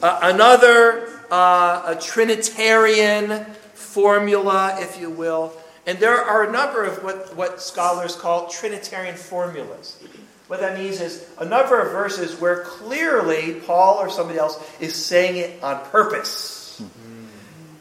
[0.00, 5.52] Uh, another uh, a Trinitarian formula, if you will.
[5.86, 10.02] And there are a number of what, what scholars call Trinitarian formulas.
[10.48, 14.94] What that means is a number of verses where clearly Paul or somebody else is
[14.94, 16.82] saying it on purpose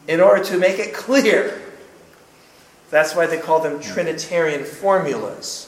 [0.08, 1.62] in order to make it clear.
[2.92, 5.68] That's why they call them Trinitarian formulas.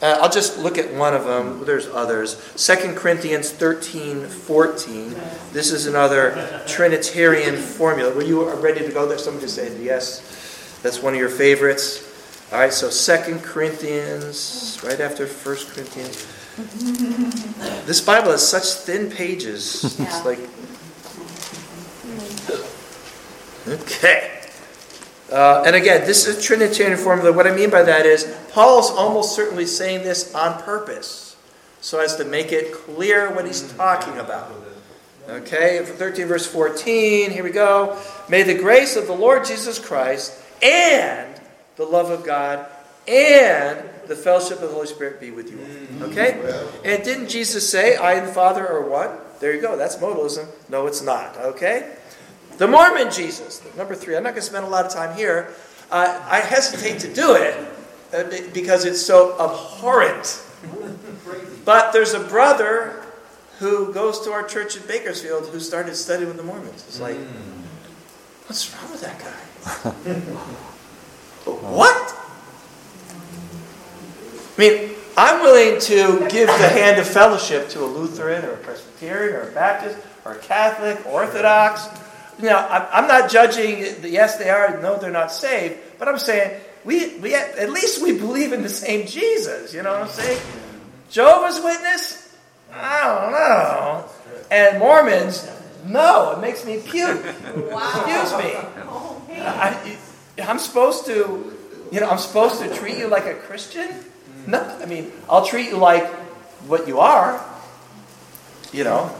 [0.00, 1.64] Uh, I'll just look at one of them.
[1.64, 2.36] There's others.
[2.56, 5.16] 2 Corinthians 13, 14.
[5.52, 8.14] This is another Trinitarian formula.
[8.14, 9.18] Were you ready to go there?
[9.18, 10.78] Somebody said yes.
[10.82, 12.04] That's one of your favorites.
[12.52, 16.26] All right, so 2 Corinthians, right after 1 Corinthians.
[17.86, 19.82] This Bible has such thin pages.
[19.84, 20.22] It's Yeah.
[20.24, 20.38] like.
[23.68, 24.37] Okay.
[25.30, 27.32] Uh, and again, this is a Trinitarian formula.
[27.32, 31.36] What I mean by that is, Paul's almost certainly saying this on purpose,
[31.80, 34.52] so as to make it clear what he's talking about.
[35.28, 38.00] Okay, 13 verse 14, here we go.
[38.30, 41.38] May the grace of the Lord Jesus Christ and
[41.76, 42.66] the love of God
[43.06, 45.58] and the fellowship of the Holy Spirit be with you.
[46.06, 46.40] Okay?
[46.84, 49.10] And didn't Jesus say, I and the Father are one?
[49.40, 49.76] There you go.
[49.76, 50.48] That's modalism.
[50.68, 51.36] No, it's not.
[51.36, 51.94] Okay?
[52.58, 54.16] The Mormon Jesus, number three.
[54.16, 55.54] I'm not going to spend a lot of time here.
[55.92, 57.56] Uh, I hesitate to do it
[58.12, 60.44] uh, because it's so abhorrent.
[61.64, 63.04] But there's a brother
[63.60, 66.84] who goes to our church in Bakersfield who started studying with the Mormons.
[66.88, 67.16] It's like,
[68.46, 69.90] what's wrong with that guy?
[71.50, 72.14] what?
[74.56, 78.56] I mean, I'm willing to give the hand of fellowship to a Lutheran or a
[78.56, 81.88] Presbyterian or a Baptist or a Catholic, Orthodox.
[82.38, 84.00] You know, I'm I'm not judging.
[84.02, 84.80] the- Yes, they are.
[84.80, 85.76] No, they're not saved.
[85.98, 89.74] But I'm saying we, we at least we believe in the same Jesus.
[89.74, 90.40] You know what I'm saying?
[91.10, 92.36] Jehovah's Witness,
[92.72, 94.04] I don't know,
[94.50, 95.48] and Mormons,
[95.86, 96.32] no.
[96.32, 97.24] It makes me puke.
[97.24, 98.54] Excuse me.
[99.40, 99.96] I,
[100.42, 101.56] I'm supposed to,
[101.90, 103.88] you know, I'm supposed to treat you like a Christian.
[104.46, 106.06] No, I mean, I'll treat you like
[106.68, 107.44] what you are.
[108.72, 109.10] You know,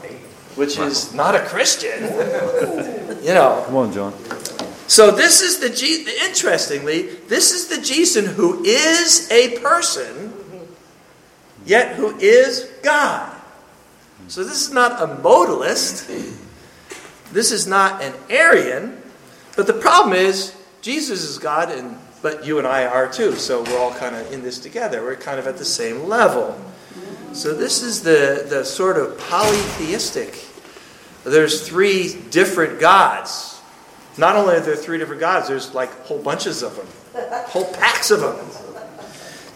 [0.59, 2.03] which is not a Christian.
[3.23, 3.63] you know.
[3.67, 4.13] Come on, John.
[4.89, 10.33] So this is the Je- interestingly, this is the Jesus who is a person,
[11.65, 13.35] yet who is God.
[14.27, 16.07] So this is not a modalist.
[17.33, 19.01] This is not an Arian.
[19.57, 23.33] But the problem is, Jesus is God, and but you and I are too.
[23.37, 25.03] So we're all kind of in this together.
[25.03, 26.59] We're kind of at the same level.
[27.33, 30.48] So this is the, the sort of polytheistic.
[31.29, 33.61] There's three different gods.
[34.17, 36.87] Not only are there three different gods, there's like whole bunches of them,
[37.47, 38.37] whole packs of them.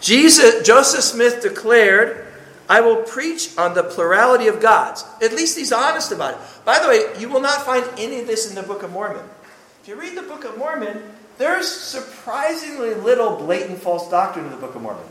[0.00, 2.26] Jesus, Joseph Smith declared,
[2.68, 5.04] I will preach on the plurality of gods.
[5.20, 6.40] At least he's honest about it.
[6.64, 9.24] By the way, you will not find any of this in the Book of Mormon.
[9.82, 11.02] if you read the Book of Mormon,
[11.38, 15.04] there's surprisingly little blatant false doctrine in the Book of Mormon.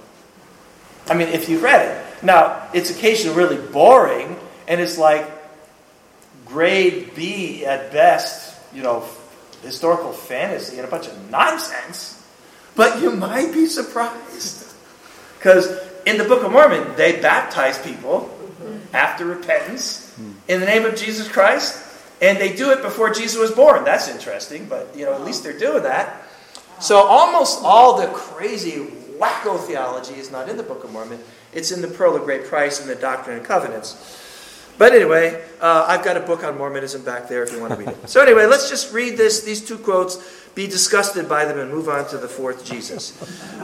[1.07, 2.23] I mean, if you've read it.
[2.23, 5.40] Now, it's occasionally really boring, and it's like
[6.51, 9.05] grade B at best, you know,
[9.63, 12.17] historical fantasy and a bunch of nonsense.
[12.75, 14.73] But you might be surprised.
[15.37, 15.67] Because
[16.05, 18.29] in the Book of Mormon, they baptize people
[18.93, 20.15] after repentance
[20.47, 21.81] in the name of Jesus Christ,
[22.21, 23.83] and they do it before Jesus was born.
[23.83, 26.23] That's interesting, but you know, at least they're doing that.
[26.79, 28.87] So almost all the crazy
[29.17, 31.19] wacko theology is not in the Book of Mormon.
[31.53, 34.17] It's in the Pearl of Great Price and the Doctrine and Covenants.
[34.77, 37.79] But anyway, uh, I've got a book on Mormonism back there if you want to
[37.79, 38.09] read it.
[38.09, 40.17] So anyway, let's just read this, these two quotes,
[40.55, 43.15] be disgusted by them, and move on to the fourth Jesus.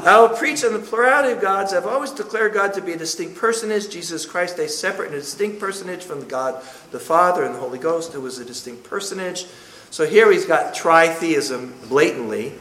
[0.06, 1.74] I will preach on the plurality of gods.
[1.74, 5.60] I've always declared God to be a distinct personage, Jesus Christ a separate and distinct
[5.60, 9.48] personage from God the Father and the Holy Ghost, who was a distinct personage.
[9.90, 12.54] So here he's got tritheism blatantly.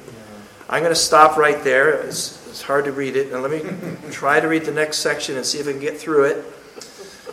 [0.69, 1.91] I'm going to stop right there.
[1.91, 3.33] It's, it's hard to read it.
[3.33, 3.63] And let me
[4.11, 6.45] try to read the next section and see if I can get through it.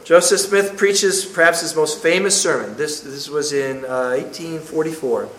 [0.03, 2.75] Joseph Smith preaches perhaps his most famous sermon.
[2.75, 5.29] This, this was in uh, 1844.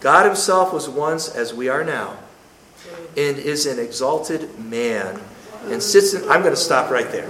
[0.00, 2.16] God himself was once as we are now,
[3.16, 5.20] and is an exalted man,
[5.64, 6.22] and sits in.
[6.30, 7.28] I'm going to stop right there.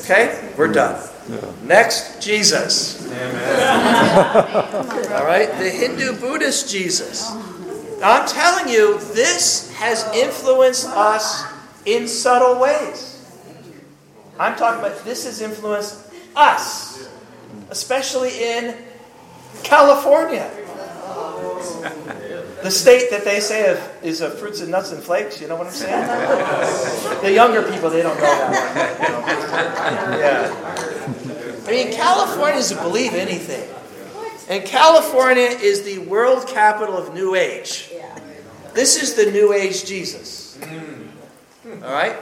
[0.00, 0.52] Okay?
[0.56, 1.02] We're done.
[1.64, 3.06] Next, Jesus.
[3.06, 3.52] Amen.
[5.12, 5.50] All right?
[5.58, 7.30] The Hindu Buddhist Jesus.
[8.02, 11.44] I'm telling you, this has influenced us
[11.84, 13.14] in subtle ways.
[14.38, 17.08] I'm talking about this has influenced us,
[17.70, 18.74] especially in
[19.62, 20.50] California.
[22.62, 25.68] The state that they say is of fruits and nuts and flakes, you know what
[25.68, 27.20] I'm saying?
[27.22, 28.50] The younger people, they don't know that
[30.10, 30.18] one.
[30.18, 30.50] Yeah.
[31.66, 33.68] I mean, California doesn't believe anything.
[34.48, 37.92] And California is the world capital of New Age.
[38.74, 40.58] This is the New Age Jesus.
[41.82, 42.16] All right?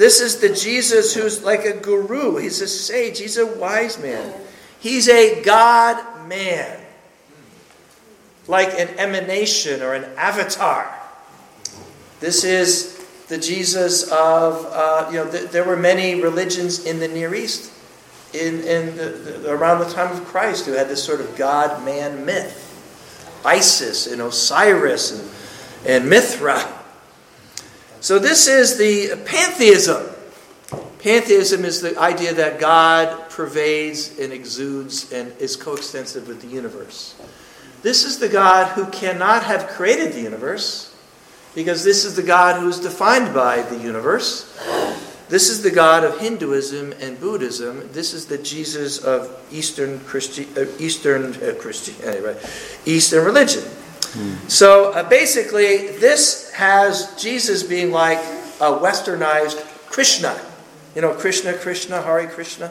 [0.00, 2.36] This is the Jesus who's like a guru.
[2.36, 3.18] He's a sage.
[3.18, 4.32] He's a wise man.
[4.78, 6.80] He's a God man.
[8.48, 10.90] Like an emanation or an avatar.
[12.18, 17.06] This is the Jesus of, uh, you know, th- there were many religions in the
[17.06, 17.70] Near East
[18.32, 21.84] in, in the, the, around the time of Christ who had this sort of God
[21.84, 22.56] man myth.
[23.44, 25.30] Isis and Osiris and,
[25.86, 26.79] and Mithra.
[28.00, 30.06] So this is the pantheism.
[31.00, 37.14] Pantheism is the idea that God pervades and exudes and is coextensive with the universe.
[37.82, 40.94] This is the God who cannot have created the universe
[41.54, 44.46] because this is the God who is defined by the universe.
[45.28, 47.88] This is the God of Hinduism and Buddhism.
[47.92, 52.36] This is the Jesus of Eastern Christi- uh, Eastern uh, Christianity, right?
[52.84, 53.62] Eastern religion.
[54.48, 58.18] So uh, basically, this has Jesus being like
[58.58, 60.38] a westernized Krishna.
[60.94, 62.70] You know, Krishna, Krishna, Hare Krishna.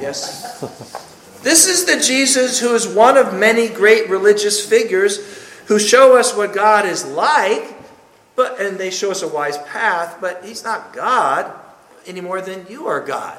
[0.00, 0.60] Yes.
[1.42, 5.20] This is the Jesus who is one of many great religious figures
[5.66, 7.74] who show us what God is like,
[8.34, 11.52] but and they show us a wise path, but he's not God
[12.06, 13.38] any more than you are God.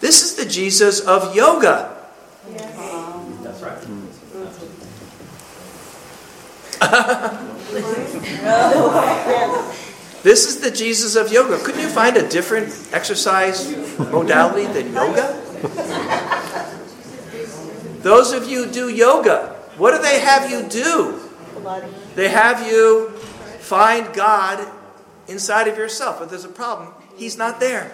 [0.00, 1.96] This is the Jesus of yoga.
[3.42, 3.82] That's right.
[10.24, 11.62] This is the Jesus of yoga.
[11.62, 15.38] Couldn't you find a different exercise modality than yoga?
[18.00, 21.20] Those of you do yoga, what do they have you do?
[22.14, 23.10] They have you
[23.60, 24.66] find God
[25.28, 26.20] inside of yourself.
[26.20, 26.94] But there's a problem.
[27.16, 27.92] He's not there.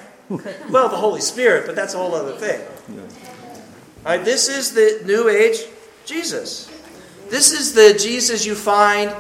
[0.71, 2.61] Well, the Holy Spirit, but that's a whole other thing.
[4.07, 5.65] All right, this is the New Age
[6.05, 6.71] Jesus.
[7.31, 9.15] This is the Jesus you find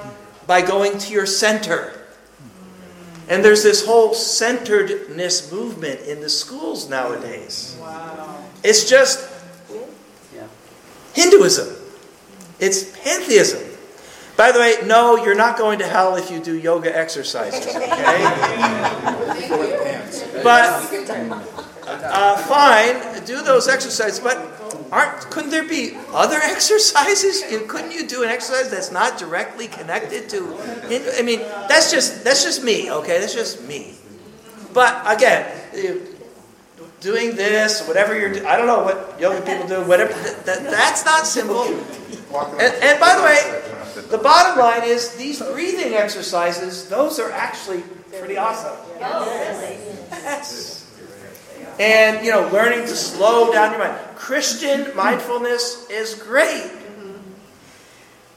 [0.46, 1.94] by going to your center.
[3.29, 7.79] And there's this whole centeredness movement in the schools nowadays.
[7.81, 8.44] Wow.
[8.64, 9.31] It's just
[11.14, 11.76] Hinduism.
[12.59, 13.62] It's pantheism.
[14.37, 17.89] By the way, no, you're not going to hell if you do yoga exercises, okay?
[20.43, 20.64] But
[21.87, 24.39] uh, fine, do those exercises, but
[24.91, 27.43] aren't couldn't there be other exercises?
[27.51, 30.55] You- Couldn't you do an exercise that's not directly connected to?
[31.18, 33.20] I mean, that's just that's just me, okay?
[33.20, 33.95] That's just me.
[34.72, 35.47] But again,
[37.01, 40.12] doing this, whatever you're, I don't know what yoga people do, whatever.
[40.12, 41.64] That, that, that's not simple.
[41.64, 43.41] And, and by the way,
[44.11, 47.82] the bottom line is these breathing exercises; those are actually
[48.18, 48.76] pretty awesome.
[49.03, 49.24] Oh,
[50.11, 50.80] yes.
[51.79, 53.99] And you know, learning to slow down your mind.
[54.16, 56.71] Christian mindfulness is great.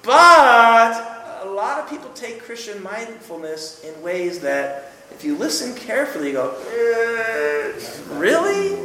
[0.03, 6.27] But a lot of people take Christian mindfulness in ways that, if you listen carefully,
[6.27, 7.71] you go, eh,
[8.09, 8.75] really?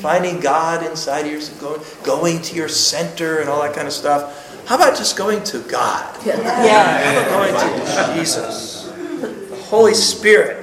[0.00, 3.92] Finding God inside of yourself, going, going to your center and all that kind of
[3.92, 4.66] stuff.
[4.66, 6.24] How about just going to God?
[6.24, 6.36] Yeah.
[6.36, 8.84] How about going to Jesus?
[8.84, 10.61] The Holy Spirit.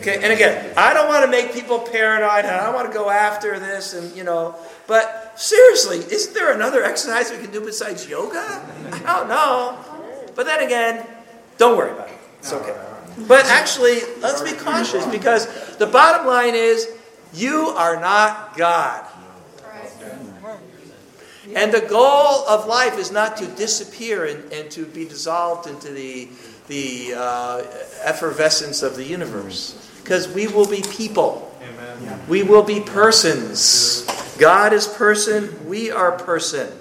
[0.00, 2.46] Okay, and again, I don't want to make people paranoid.
[2.46, 4.54] and I don't want to go after this, and you know.
[4.86, 8.64] But seriously, isn't there another exercise we can do besides yoga?
[8.90, 9.78] I don't know.
[10.34, 11.06] But then again,
[11.58, 12.18] don't worry about it.
[12.38, 12.74] It's okay.
[13.28, 16.88] But actually, let's be cautious because the bottom line is,
[17.34, 19.04] you are not God.
[21.54, 25.90] And the goal of life is not to disappear and, and to be dissolved into
[25.90, 26.28] the,
[26.68, 27.64] the uh,
[28.02, 29.89] effervescence of the universe.
[30.02, 31.54] Because we will be people.
[31.62, 32.20] Amen.
[32.28, 34.06] We will be persons.
[34.38, 36.72] God is person, we are person.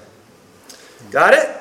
[1.12, 1.56] Got it?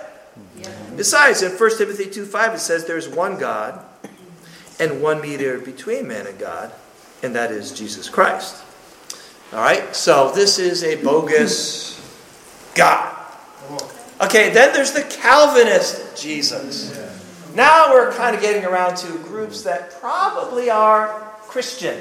[0.98, 3.84] Besides, in 1 Timothy 2 5, it says there's one God
[4.80, 6.72] and one mediator between man and God,
[7.22, 8.64] and that is Jesus Christ.
[9.52, 9.94] All right?
[9.94, 11.98] So this is a bogus
[12.74, 13.14] God.
[14.20, 16.98] Okay, then there's the Calvinist Jesus.
[17.54, 21.98] Now we're kind of getting around to groups that probably are Christian.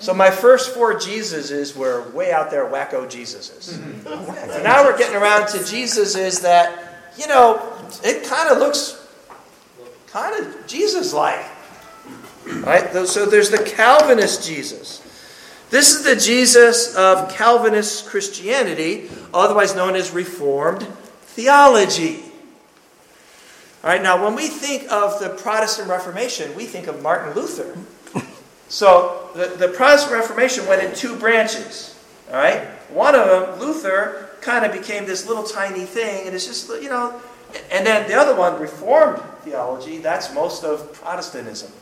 [0.00, 3.78] So my first four Jesuses were way out there wacko Jesuses.
[4.50, 7.60] So now we're getting around to Jesuses that, you know,
[8.02, 9.08] it kind of looks
[10.08, 11.44] kind of Jesus-like.
[12.46, 13.06] Right?
[13.06, 15.02] So there's the Calvinist Jesus.
[15.70, 20.82] This is the Jesus of Calvinist Christianity, otherwise known as Reformed
[21.22, 22.24] theology.
[23.84, 27.78] All right, now when we think of the Protestant Reformation, we think of Martin Luther.
[28.70, 31.98] So the, the Protestant Reformation went in two branches.
[32.30, 32.60] All right,
[32.90, 36.88] one of them, Luther, kind of became this little tiny thing, and it's just you
[36.88, 37.20] know,
[37.70, 39.98] and then the other one, Reformed theology.
[39.98, 41.72] That's most of Protestantism.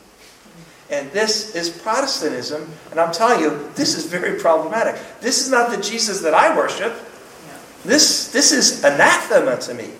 [0.90, 4.98] And this is Protestantism, and I'm telling you, this is very problematic.
[5.20, 6.94] This is not the Jesus that I worship.
[7.84, 9.90] This, this is anathema to me.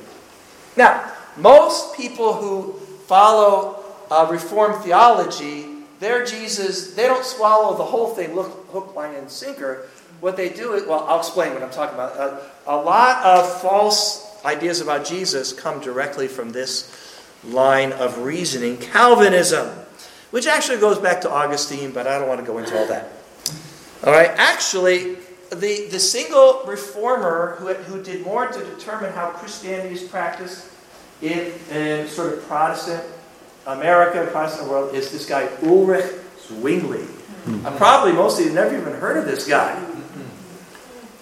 [0.79, 2.73] Now, most people who
[3.07, 5.67] follow uh, Reformed theology,
[6.01, 9.87] their Jesus, they don't swallow the whole thing, look, hook, line, and sinker.
[10.21, 12.43] What they do is, well, I'll explain what I'm talking about.
[12.67, 19.69] A lot of false ideas about Jesus come directly from this line of reasoning, Calvinism
[20.31, 23.09] which actually goes back to Augustine, but I don't want to go into all that.
[24.05, 25.15] All right, actually,
[25.51, 30.69] the, the single reformer who, who did more to determine how Christianity is practiced
[31.23, 33.03] in, in sort of Protestant
[33.69, 36.07] America, Protestant world, is this guy Ulrich
[36.47, 37.07] Zwingli.
[37.65, 39.79] Uh, probably most of you never even heard of this guy.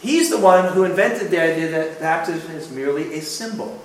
[0.01, 3.83] He's the one who invented the idea that baptism is merely a symbol.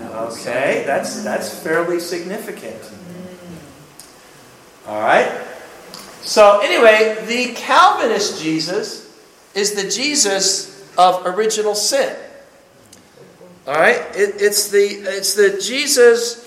[0.00, 2.80] Okay, that's, that's fairly significant.
[4.86, 5.40] All right?
[6.22, 9.16] So, anyway, the Calvinist Jesus
[9.54, 12.16] is the Jesus of original sin.
[13.66, 14.00] All right?
[14.14, 16.43] It, it's, the, it's the Jesus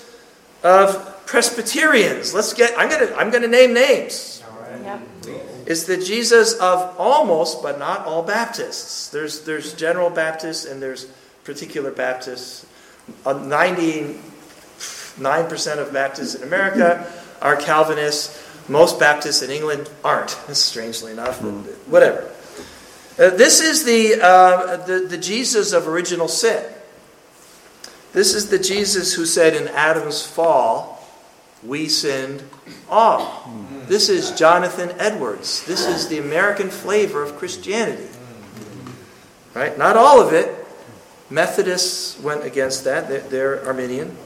[0.62, 2.34] of Presbyterians.
[2.34, 4.42] Let's get, I'm going to I'm to name names.
[4.82, 5.00] Yep.
[5.66, 9.10] It's the Jesus of almost, but not all Baptists.
[9.10, 11.04] There's, there's general Baptists and there's
[11.44, 12.64] particular Baptists.
[13.26, 14.18] Uh, 99%
[15.78, 17.06] of Baptists in America
[17.42, 18.42] are Calvinists.
[18.68, 21.50] Most Baptists in England aren't, strangely enough, but
[21.86, 22.30] whatever.
[23.18, 26.64] Uh, this is the, uh, the, the Jesus of original sin.
[28.12, 31.06] This is the Jesus who said in Adam's fall,
[31.64, 32.42] we sinned
[32.88, 33.50] all.
[33.86, 35.64] This is Jonathan Edwards.
[35.64, 38.08] This is the American flavor of Christianity.
[39.54, 39.76] Right?
[39.76, 40.54] Not all of it.
[41.30, 43.08] Methodists went against that.
[43.08, 44.16] They're, they're Arminian.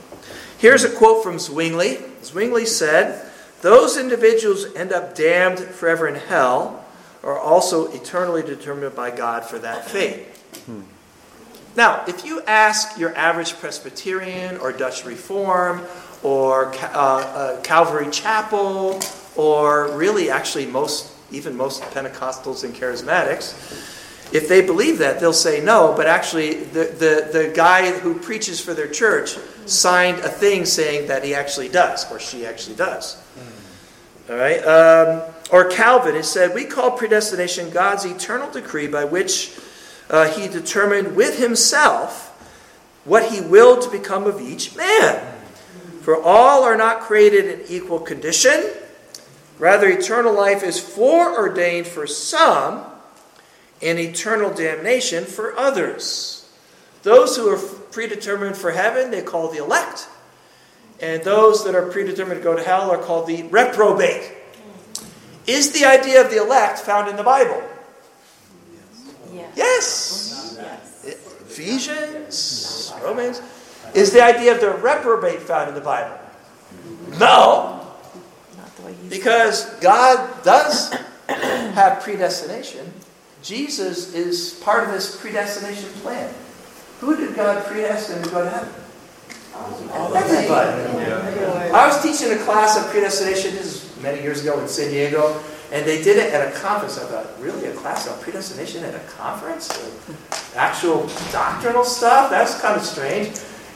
[0.59, 1.99] Here's a quote from Zwingli.
[2.22, 3.28] Zwingli said,
[3.62, 6.85] Those individuals end up damned forever in hell
[7.22, 10.26] are also eternally determined by God for that fate.
[10.66, 10.83] Hmm.
[11.76, 15.82] Now, if you ask your average Presbyterian or Dutch Reform
[16.22, 19.00] or uh, uh, Calvary Chapel
[19.36, 23.90] or really actually most, even most Pentecostals and Charismatics,
[24.32, 28.60] if they believe that, they'll say no, but actually, the, the, the guy who preaches
[28.60, 33.22] for their church signed a thing saying that he actually does, or she actually does.
[34.30, 34.58] All right?
[34.64, 39.58] Um, or Calvin, it said, We call predestination God's eternal decree by which
[40.12, 42.28] uh, he determined with himself
[43.04, 45.34] what he willed to become of each man.
[46.02, 48.70] For all are not created in equal condition.
[49.58, 52.84] Rather, eternal life is foreordained for some
[53.80, 56.50] and eternal damnation for others.
[57.02, 60.08] Those who are predetermined for heaven, they call the elect.
[61.00, 64.30] And those that are predetermined to go to hell are called the reprobate.
[65.46, 67.62] Is the idea of the elect found in the Bible?
[69.57, 70.57] Yes.
[70.59, 71.03] Yes.
[71.05, 71.14] Yes.
[71.42, 73.42] Ephesians, Romans.
[73.94, 76.18] Is the idea of the reprobate found in the Bible?
[77.18, 77.86] No,
[78.57, 80.94] Not the way you because God does
[81.28, 82.90] have predestination.
[83.42, 86.32] Jesus is part of this predestination plan.
[87.00, 88.72] Who did God predestine to go to heaven?
[90.14, 91.72] Everybody.
[91.72, 95.42] I was teaching a class of predestination, this is many years ago in San Diego,
[95.72, 96.98] and they did it at a conference.
[96.98, 99.70] I thought, really, a class on predestination at a conference?
[100.54, 102.28] Actual doctrinal stuff?
[102.28, 103.28] That's kind of strange.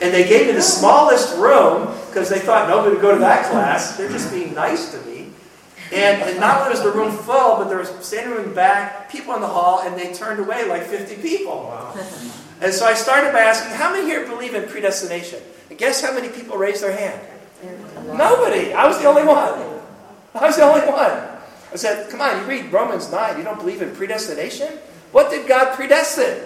[0.03, 3.51] And they gave me the smallest room because they thought nobody would go to that
[3.51, 3.97] class.
[3.97, 5.31] They're just being nice to me.
[5.91, 8.55] And, and not only was the room full, but there was standing room in the
[8.55, 11.75] back, people in the hall, and they turned away like 50 people.
[12.61, 15.41] And so I started by asking, how many here believe in predestination?
[15.71, 17.21] And guess how many people raised their hand?
[18.07, 18.75] Nobody.
[18.75, 19.81] I was the only one.
[20.35, 21.36] I was the only one.
[21.77, 23.37] I said, come on, you read Romans 9.
[23.37, 24.79] You don't believe in predestination?
[25.13, 26.43] What did God predestine?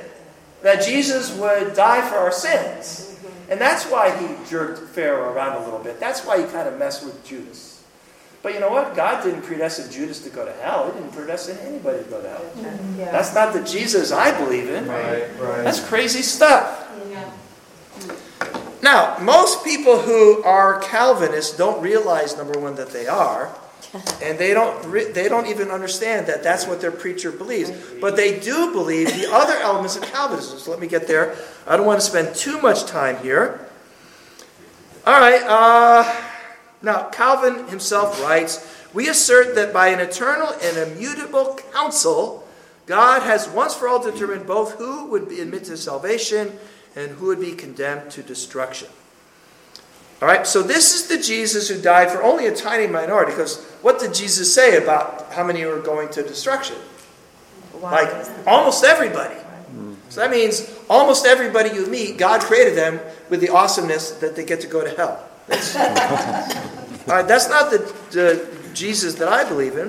[0.62, 3.16] That Jesus would die for our sins.
[3.48, 6.00] And that's why he jerked Pharaoh around a little bit.
[6.00, 7.84] That's why he kind of messed with Judas.
[8.42, 8.96] But you know what?
[8.96, 10.90] God didn't predestine Judas to go to hell.
[10.90, 12.44] He didn't predestine anybody to go to hell.
[12.96, 14.88] That's not the Jesus I believe in.
[14.88, 15.62] Right, right.
[15.62, 16.88] That's crazy stuff.
[18.82, 23.54] Now, most people who are Calvinists don't realize, number one, that they are,
[24.22, 27.72] and they don't they don't even understand that that's what their preacher believes.
[28.00, 30.58] But they do believe the other elements of Calvinism.
[30.58, 31.36] So let me get there.
[31.66, 33.66] I don't want to spend too much time here.
[35.06, 35.42] All right.
[35.42, 36.16] Uh,
[36.82, 38.64] now, Calvin himself writes,
[38.94, 42.46] "We assert that by an eternal and immutable counsel,
[42.86, 46.58] God has once for all determined both who would be admitted to salvation
[46.94, 48.88] and who would be condemned to destruction."
[50.22, 53.32] All right, so this is the Jesus who died for only a tiny minority.
[53.32, 56.76] Because what did Jesus say about how many were going to destruction?
[57.80, 58.10] Like
[58.46, 59.36] almost everybody.
[60.10, 64.44] So that means almost everybody you meet, God created them with the awesomeness that they
[64.44, 65.24] get to go to hell.
[65.46, 67.78] That's, all right, that's not the,
[68.12, 69.88] the Jesus that I believe in.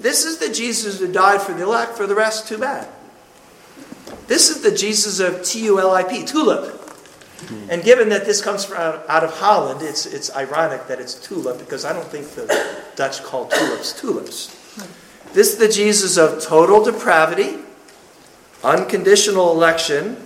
[0.00, 1.92] This is the Jesus who died for the elect.
[1.92, 2.88] For the rest, too bad.
[4.26, 6.87] This is the Jesus of T U L I P, tulip.
[7.40, 7.70] Hmm.
[7.70, 8.76] And given that this comes from
[9.08, 13.22] out of Holland, it's, it's ironic that it's tulip because I don't think the Dutch
[13.22, 14.54] call tulips tulips.
[14.74, 15.34] Hmm.
[15.34, 17.58] This is the Jesus of total depravity,
[18.64, 20.16] unconditional election,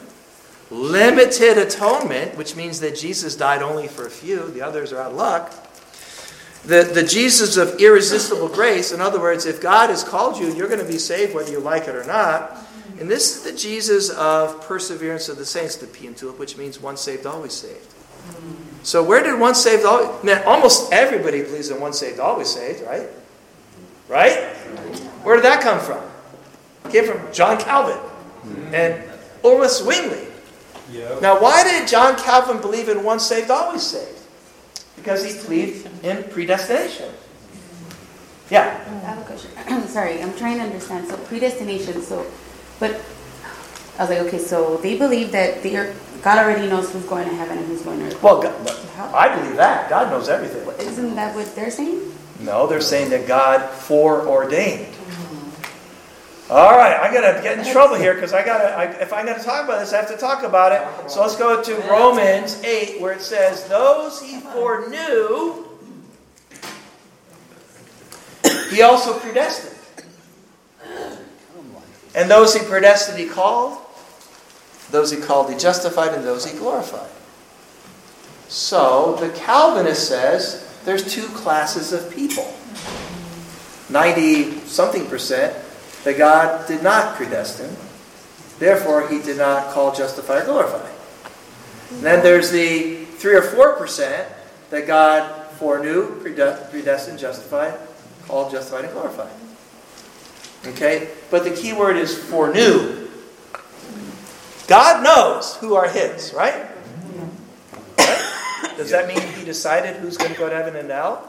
[0.70, 5.10] limited atonement, which means that Jesus died only for a few, the others are out
[5.10, 5.52] of luck.
[6.64, 10.68] The, the Jesus of irresistible grace, in other words, if God has called you, you're
[10.68, 12.56] going to be saved whether you like it or not.
[12.98, 16.56] And this is the Jesus of perseverance of the saints, the P and tulip, which
[16.56, 17.92] means once saved, always saved.
[18.82, 20.22] So where did once saved, always...
[20.22, 23.08] Man, almost everybody believes in once saved, always saved, right?
[24.08, 24.54] Right?
[25.22, 26.02] Where did that come from?
[26.84, 27.98] It came from John Calvin
[28.72, 29.02] and
[29.44, 30.26] Ulrich Zwingli.
[31.20, 34.20] Now, why did John Calvin believe in once saved, always saved?
[34.96, 37.10] Because he believed in predestination.
[38.50, 38.84] Yeah.
[38.86, 39.50] I have a question.
[39.88, 41.08] Sorry, I'm trying to understand.
[41.08, 42.02] So predestination.
[42.02, 42.26] So,
[42.82, 43.00] but
[43.96, 47.28] I was like, okay, so they believe that they are, God already knows who's going
[47.28, 48.20] to heaven and who's going to earth.
[48.20, 49.88] Well, God, I believe that.
[49.88, 50.66] God knows everything.
[50.84, 52.12] Isn't that what they're saying?
[52.40, 54.88] No, they're saying that God foreordained.
[56.50, 58.76] All right, I gotta get in trouble here because I gotta.
[58.76, 61.10] I, if I'm gonna talk about this, I have to talk about it.
[61.10, 65.64] So let's go to Romans eight, where it says, "Those he foreknew,
[68.68, 69.71] he also predestined,
[72.14, 73.78] and those he predestined, he called.
[74.90, 77.08] Those he called, he justified, and those he glorified."
[78.48, 82.52] So the Calvinist says there's two classes of people.
[83.88, 85.56] 90 something percent
[86.04, 87.76] that God did not predestine.
[88.58, 90.88] Therefore, he did not call, justify, or glorify.
[91.90, 94.28] And then there's the 3 or 4 percent
[94.70, 97.74] that God foreknew, predestined, justified,
[98.26, 99.30] called, justified, and glorified.
[100.66, 101.08] Okay?
[101.30, 103.08] But the key word is foreknew.
[104.68, 106.68] God knows who are his, right?
[108.76, 111.28] Does that mean he decided who's going to go to heaven and hell?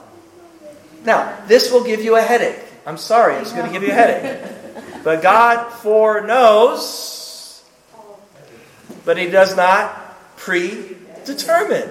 [1.03, 2.63] Now, this will give you a headache.
[2.86, 4.53] I'm sorry, it's going to give you a headache.
[5.03, 7.63] But God foreknows,
[9.03, 11.89] but He does not predetermine.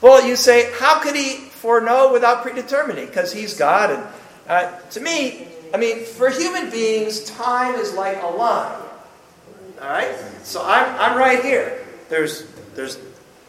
[0.00, 3.06] Well, you say, how could He foreknow without predetermining?
[3.06, 3.90] Because He's God.
[3.90, 4.02] And
[4.48, 8.80] uh, to me, I mean, for human beings, time is like a line.
[9.82, 10.16] All right?
[10.44, 11.84] So I'm, I'm right here.
[12.08, 12.46] There's,
[12.76, 12.96] there's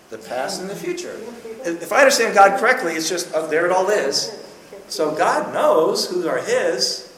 [0.10, 1.20] the past and the future.
[1.66, 4.44] If I understand God correctly, it's just, oh, there it all is.
[4.88, 7.14] So God knows who are His,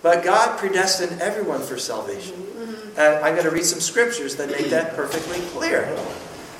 [0.00, 2.42] but God predestined everyone for salvation.
[2.96, 5.94] And I'm going to read some scriptures that make that perfectly clear.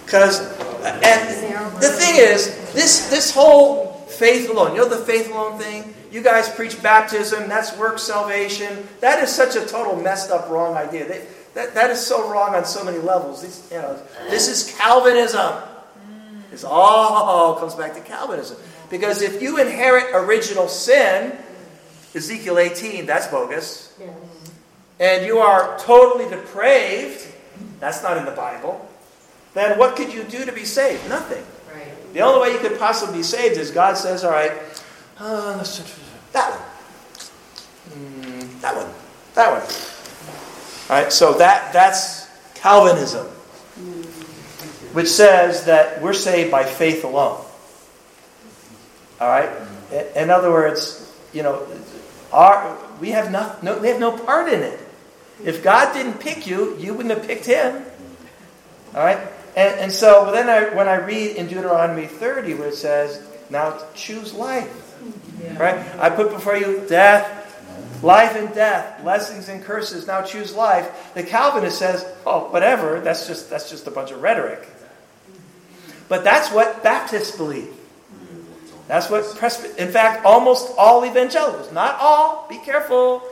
[0.04, 0.40] Because,
[0.82, 5.94] and the thing is, this, this whole faith alone, you know the faith alone thing?
[6.10, 8.88] You guys preach baptism, that's work salvation.
[9.00, 11.06] That is such a total messed up, wrong idea.
[11.06, 13.42] They, that, that is so wrong on so many levels.
[13.42, 14.00] These, you know,
[14.30, 15.40] this is Calvinism.
[15.40, 16.42] Mm.
[16.52, 18.56] It's all comes back to Calvinism.
[18.90, 21.36] Because if you inherit original sin,
[22.14, 23.92] Ezekiel 18, that's bogus.
[25.00, 27.26] And you are totally depraved,
[27.80, 28.84] that's not in the Bible.
[29.54, 31.08] Then what could you do to be saved?
[31.08, 31.44] Nothing.
[32.12, 34.52] The only way you could possibly be saved is God says, all right,
[35.18, 35.62] uh,
[36.32, 37.98] that one.
[37.98, 38.94] Mm, that one.
[39.34, 39.62] That one.
[40.90, 43.26] All right, so that, that's Calvinism,
[44.94, 47.44] which says that we're saved by faith alone.
[49.20, 49.50] All right?
[49.92, 51.66] In- In other words, you know,
[52.32, 54.78] our, we, have no, no, we have no part in it.
[55.44, 57.84] If God didn't pick you, you wouldn't have picked him.
[58.94, 59.18] All right?
[59.58, 63.76] And, and so then I, when I read in Deuteronomy 30 where it says, now
[63.92, 64.94] choose life.
[65.58, 65.84] Right?
[65.98, 70.06] I put before you death, life and death, blessings and curses.
[70.06, 71.12] Now choose life.
[71.14, 73.00] The Calvinist says, oh, whatever.
[73.00, 74.68] That's just, that's just a bunch of rhetoric.
[76.08, 77.74] But that's what Baptists believe.
[78.86, 83.24] That's what Presby- In fact, almost all evangelicals, not all, be careful.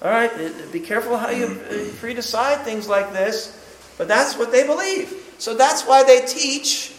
[0.00, 3.54] All right, uh, be careful how you uh, free decide things like this.
[3.98, 5.26] But that's what they believe.
[5.38, 6.92] So that's why they teach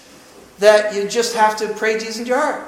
[0.60, 2.68] that you just have to pray Jesus into your heart.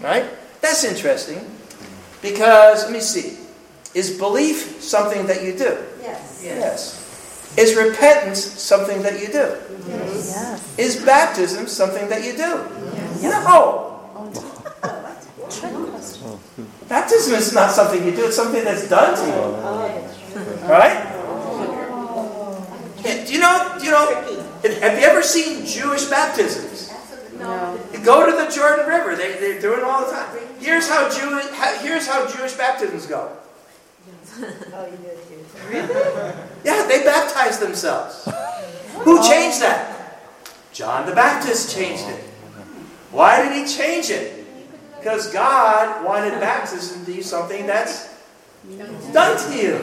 [0.00, 0.28] Right?
[0.60, 1.40] That's interesting.
[2.22, 3.38] Because, let me see.
[3.94, 5.78] Is belief something that you do?
[6.02, 6.42] Yes.
[6.44, 7.54] Yes.
[7.56, 9.56] Is repentance something that you do?
[9.88, 10.78] Yes.
[10.78, 12.38] Is baptism something that you do?
[12.38, 13.22] Yes.
[13.22, 13.44] No.
[13.46, 13.92] Oh.
[16.88, 20.68] Baptism is not something you do, it's something that's done to you.
[20.68, 21.15] Right?
[23.06, 24.06] Do you know, do you know,
[24.80, 26.92] have you ever seen Jewish baptisms?
[27.38, 27.78] No.
[28.04, 30.38] Go to the Jordan River, they, they do it all the time.
[30.58, 31.40] Here's how, Jew,
[31.86, 33.30] here's how Jewish baptisms go.
[36.64, 38.28] Yeah, they baptize themselves.
[39.00, 40.20] Who changed that?
[40.72, 42.22] John the Baptist changed it.
[43.10, 44.44] Why did he change it?
[44.98, 48.08] Because God wanted baptism to be something that's
[49.12, 49.78] done to you.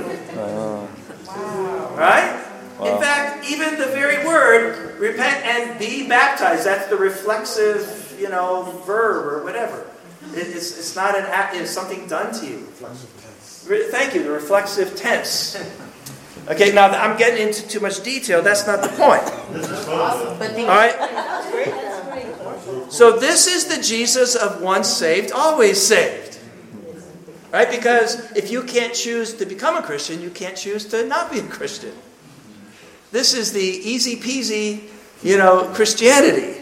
[1.95, 2.52] Right?
[2.79, 8.63] In fact, even the very word repent and be baptized, that's the reflexive, you know,
[8.85, 9.85] verb or whatever.
[10.33, 12.67] It- it's, it's not an act, it's something done to you.
[13.67, 15.55] Re- Thank you, the reflexive tense.
[16.49, 18.41] Okay, now I'm getting into too much detail.
[18.41, 19.23] That's not the point.
[20.67, 20.95] All right?
[22.91, 26.39] So this is the Jesus of once saved, always saved.
[27.51, 27.69] Right?
[27.69, 31.39] Because if you can't choose to become a Christian, you can't choose to not be
[31.39, 31.93] a Christian.
[33.13, 34.89] This is the easy peasy,
[35.21, 36.61] you know, Christianity.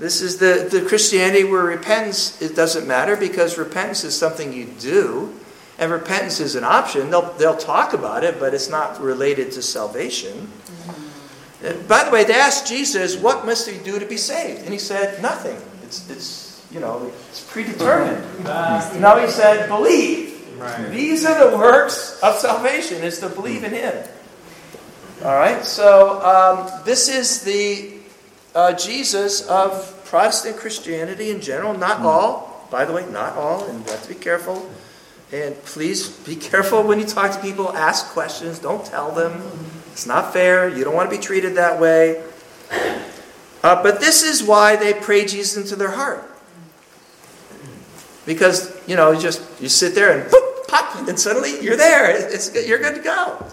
[0.00, 4.66] This is the, the Christianity where repentance it doesn't matter because repentance is something you
[4.80, 5.32] do,
[5.78, 7.08] and repentance is an option.
[7.08, 10.50] They'll, they'll talk about it, but it's not related to salvation.
[11.64, 14.72] Uh, By the way, they asked Jesus, "What must he do to be saved?" And
[14.72, 15.56] he said, "Nothing.
[15.84, 18.44] It's, it's you know, it's predetermined."
[19.00, 20.32] Now he said, "Believe."
[20.90, 23.94] These are the works of salvation: is to believe in Him.
[25.22, 25.64] All right.
[25.64, 27.94] So um, this is the
[28.54, 31.72] uh, Jesus of Protestant Christianity in general.
[31.76, 34.68] Not all, by the way, not all, and you have to be careful.
[35.32, 37.74] And please be careful when you talk to people.
[37.74, 38.58] Ask questions.
[38.58, 39.42] Don't tell them.
[39.92, 40.68] It's not fair.
[40.68, 42.22] You don't want to be treated that way.
[43.62, 46.22] Uh, but this is why they pray Jesus into their heart.
[48.26, 52.10] Because, you know, you just you sit there and boop, pop, and suddenly you're there.
[52.10, 53.46] It's, you're good to go.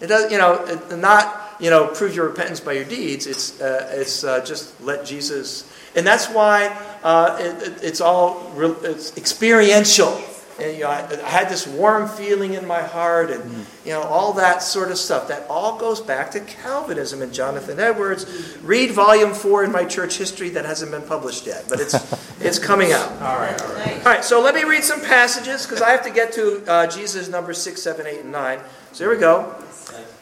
[0.00, 3.26] It does, you know, it- not, you know, prove your repentance by your deeds.
[3.26, 8.50] It's, uh, it's uh, just let Jesus, and that's why uh, it, it- it's all
[8.54, 10.20] real, it's experiential.
[10.58, 14.02] And, you know, I, I had this warm feeling in my heart, and you know,
[14.02, 15.28] all that sort of stuff.
[15.28, 18.26] That all goes back to Calvinism and Jonathan Edwards.
[18.62, 21.94] Read volume four in my church history that hasn't been published yet, but it's
[22.40, 23.10] it's coming out.
[23.22, 23.96] All right, all right.
[24.00, 26.86] All right, so let me read some passages because I have to get to uh,
[26.88, 28.60] Jesus number 6, 7, 8, and 9.
[28.92, 29.54] So here we go.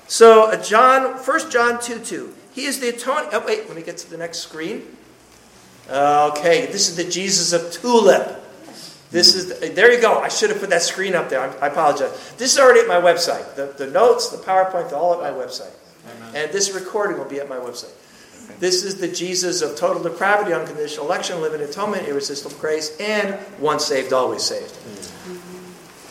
[0.08, 2.34] So uh, John, 1 John 2, 2.
[2.52, 3.28] He is the atonement.
[3.32, 4.82] Oh, wait, let me get to the next screen.
[5.88, 8.44] Okay, this is the Jesus of Tulip.
[9.10, 10.18] This is, the, there you go.
[10.18, 11.40] I should have put that screen up there.
[11.40, 12.34] I, I apologize.
[12.36, 13.54] This is already at my website.
[13.54, 15.72] The, the notes, the PowerPoint, they're all at my website.
[16.34, 17.92] And this recording will be at my website.
[18.60, 23.84] This is the Jesus of total depravity, unconditional election, limited atonement, irresistible grace, and once
[23.84, 24.76] saved, always saved.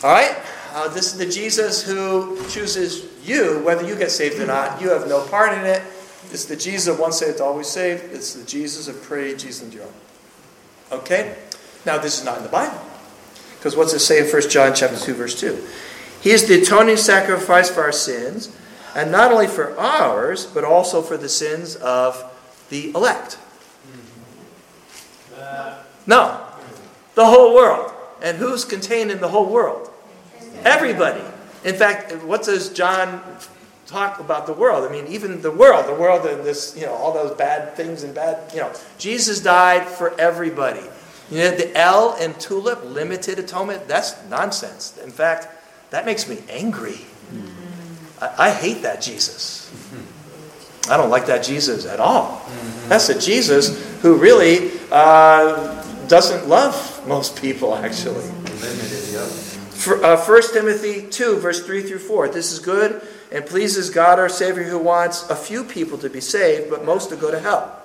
[0.03, 0.35] All right?
[0.73, 4.81] Uh, this is the Jesus who chooses you, whether you get saved or not.
[4.81, 5.81] You have no part in it.
[6.31, 8.13] It's the Jesus of once saved, always saved.
[8.13, 9.87] It's the Jesus of pray, Jesus John.
[10.91, 11.35] Okay?
[11.85, 12.79] Now, this is not in the Bible.
[13.57, 15.65] Because what's it say in 1 John chapter 2, verse 2?
[16.21, 18.55] He is the atoning sacrifice for our sins,
[18.95, 22.23] and not only for ours, but also for the sins of
[22.69, 23.37] the elect.
[26.05, 26.45] No.
[27.15, 27.91] The whole world.
[28.21, 29.89] And who's contained in the whole world?
[30.63, 31.21] Everybody.
[31.67, 33.21] In fact, what does John
[33.87, 34.89] talk about the world?
[34.89, 38.03] I mean, even the world, the world and this, you know, all those bad things
[38.03, 40.83] and bad, you know, Jesus died for everybody.
[41.29, 44.97] You know, the L in tulip, limited atonement, that's nonsense.
[45.03, 45.49] In fact,
[45.89, 47.01] that makes me angry.
[48.21, 49.69] I, I hate that Jesus.
[50.89, 52.41] I don't like that Jesus at all.
[52.87, 58.23] That's a Jesus who really uh, doesn't love most people, actually.
[59.87, 62.27] For, uh, 1 Timothy 2, verse 3 through 4.
[62.27, 66.19] This is good and pleases God our Savior who wants a few people to be
[66.19, 67.81] saved, but most to go to hell.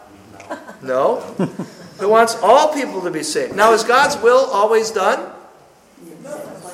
[0.83, 1.21] No.
[2.01, 3.55] who wants all people to be saved.
[3.55, 5.33] Now, is God's will always done?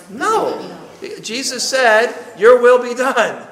[0.09, 0.75] No.
[1.21, 3.47] Jesus said, Your will be done.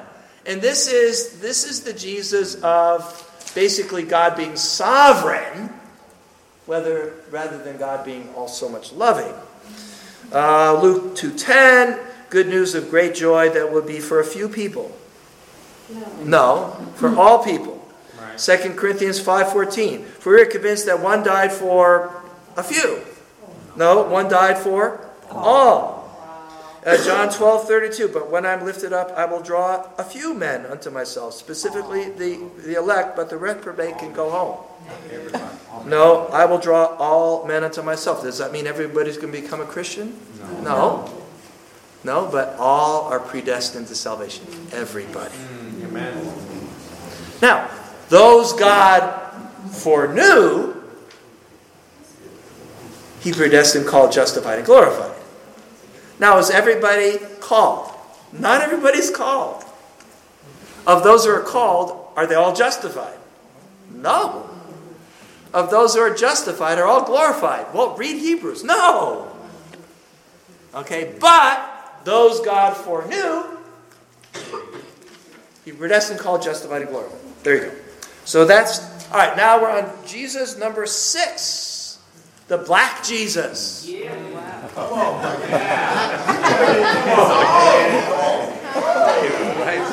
[0.47, 5.69] And this is, this is the Jesus of basically God being sovereign,
[6.65, 9.31] whether, rather than God being all so much loving.
[10.31, 14.95] Uh, Luke 2.10, good news of great joy that would be for a few people.
[16.21, 17.77] No, for all people.
[18.37, 22.21] 2 Corinthians 5.14, for we are convinced that one died for
[22.55, 23.01] a few.
[23.75, 25.96] No, one died for all.
[26.87, 28.07] Uh, John 12, 32.
[28.07, 32.39] But when I'm lifted up, I will draw a few men unto myself, specifically the,
[32.59, 34.57] the elect, but the reprobate can go home.
[35.85, 38.23] No, I will draw all men unto myself.
[38.23, 40.17] Does that mean everybody's going to become a Christian?
[40.63, 41.13] No.
[42.05, 44.45] No, but all are predestined to salvation.
[44.71, 45.35] Everybody.
[45.83, 46.33] Amen.
[47.41, 47.69] Now,
[48.07, 49.11] those God
[49.71, 50.81] foreknew,
[53.19, 55.16] he predestined, called, justified, and glorified.
[56.19, 57.91] Now, is everybody called?
[58.31, 59.63] Not everybody's called.
[60.85, 63.17] Of those who are called, are they all justified?
[63.91, 64.49] No.
[65.53, 67.73] Of those who are justified, are all glorified?
[67.73, 68.63] Well, read Hebrews.
[68.63, 69.31] No.
[70.73, 73.43] Okay, but those God foreknew,
[75.65, 77.19] he predestined, called, justified, and glorified.
[77.43, 77.71] There you go.
[78.25, 78.79] So that's,
[79.11, 81.39] all right, now we're on Jesus number six,
[82.47, 83.87] the black Jesus.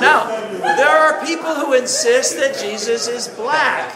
[0.01, 0.27] Now,
[0.61, 3.93] there are people who insist that Jesus is black,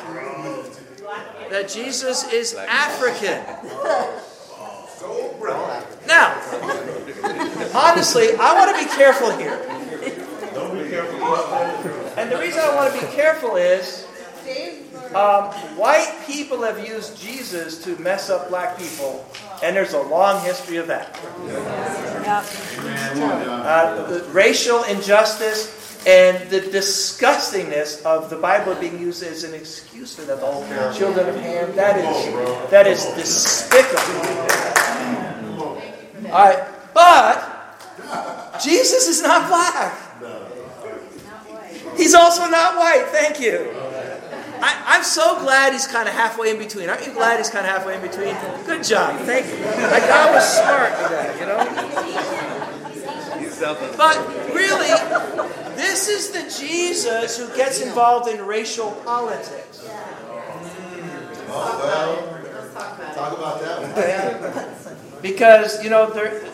[1.50, 3.44] that Jesus is African.
[6.06, 6.34] Now,
[7.74, 9.62] honestly, I want to be careful here.
[12.16, 14.07] And the reason I want to be careful is
[15.14, 15.44] um,
[15.76, 19.24] white people have used Jesus to mess up black people,
[19.62, 21.18] and there's a long history of that.
[23.10, 30.14] Uh, the racial injustice and the disgustingness of the Bible being used as an excuse
[30.14, 30.40] for that.
[30.40, 34.28] The whole children of Ham, that is that is despicable.
[36.30, 40.04] All right, but Jesus is not black.
[41.96, 43.06] He's also not white.
[43.08, 43.87] Thank you.
[44.60, 46.88] I, am so glad he's kind of halfway in between.
[46.88, 48.34] Aren't you glad he's kind of halfway in between?
[48.66, 49.18] Good job.
[49.20, 49.64] Thank you.
[49.64, 51.58] Like I was smart that, you know?
[53.96, 54.18] But
[54.54, 54.88] really,
[55.74, 59.84] this is the Jesus who gets involved in racial politics.
[61.50, 62.34] Oh, well,
[63.14, 65.22] Talk about that.
[65.22, 66.48] Because, you know, there,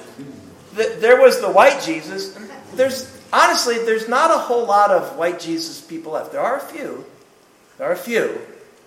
[0.74, 2.38] there was the white Jesus.
[2.74, 6.32] There's honestly, there's not a whole lot of white Jesus people left.
[6.32, 7.04] There are a few.
[7.84, 8.40] There are a few.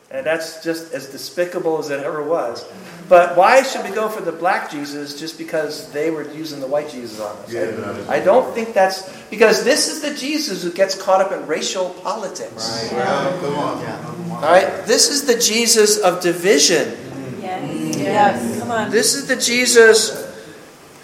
[0.10, 2.66] And that's just as despicable as it ever was.
[3.08, 6.66] But why should we go for the black Jesus just because they were using the
[6.66, 7.54] white Jesus on us?
[7.54, 11.32] Yeah, I, I don't think that's because this is the Jesus who gets caught up
[11.32, 12.90] in racial politics.
[12.92, 13.84] Yeah, come on.
[14.32, 14.84] All right?
[14.88, 16.98] This is the Jesus of division.
[17.40, 17.98] Yes.
[17.98, 18.60] Yes.
[18.60, 18.90] Come on.
[18.90, 20.26] This is the Jesus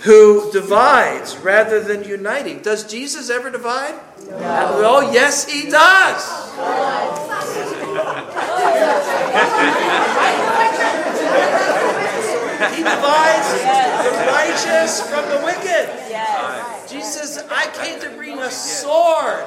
[0.02, 2.64] who divides rather than uniting.
[2.64, 4.00] Does Jesus ever divide?
[4.30, 4.82] No.
[4.84, 6.44] Oh, yes, he does.
[12.72, 13.50] He divides
[14.04, 15.90] the righteous from the wicked.
[16.10, 16.92] Yes.
[16.92, 19.44] Jesus I came to bring a sword.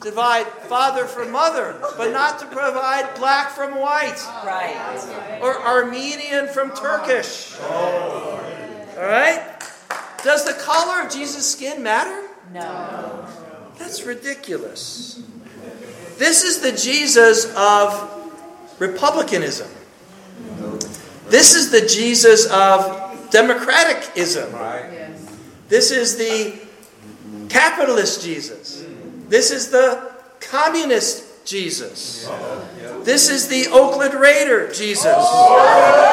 [0.00, 5.38] Divide father from mother, but not to provide black from white Right.
[5.40, 7.56] or Armenian from Turkish.
[7.60, 8.40] All
[8.98, 9.40] right?
[10.24, 12.20] Does the color of Jesus' skin matter?
[12.52, 13.26] No.
[13.78, 15.20] That's ridiculous.
[16.22, 18.08] This is the Jesus of
[18.78, 19.68] republicanism.
[21.26, 24.52] This is the Jesus of democraticism.
[25.68, 26.60] This is the
[27.48, 28.84] capitalist Jesus.
[29.28, 32.30] This is the communist Jesus.
[33.00, 35.06] This is the Oakland Raider Jesus.
[35.06, 36.12] All right.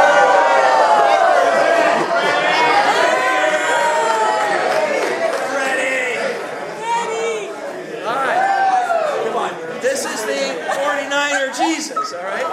[9.81, 12.45] This is the 49er Jesus, all right?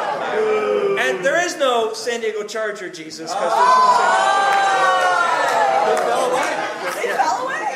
[1.00, 4.66] And there is no San Diego Charger Jesus because oh!
[5.86, 7.66] there's no San Diego They fell away.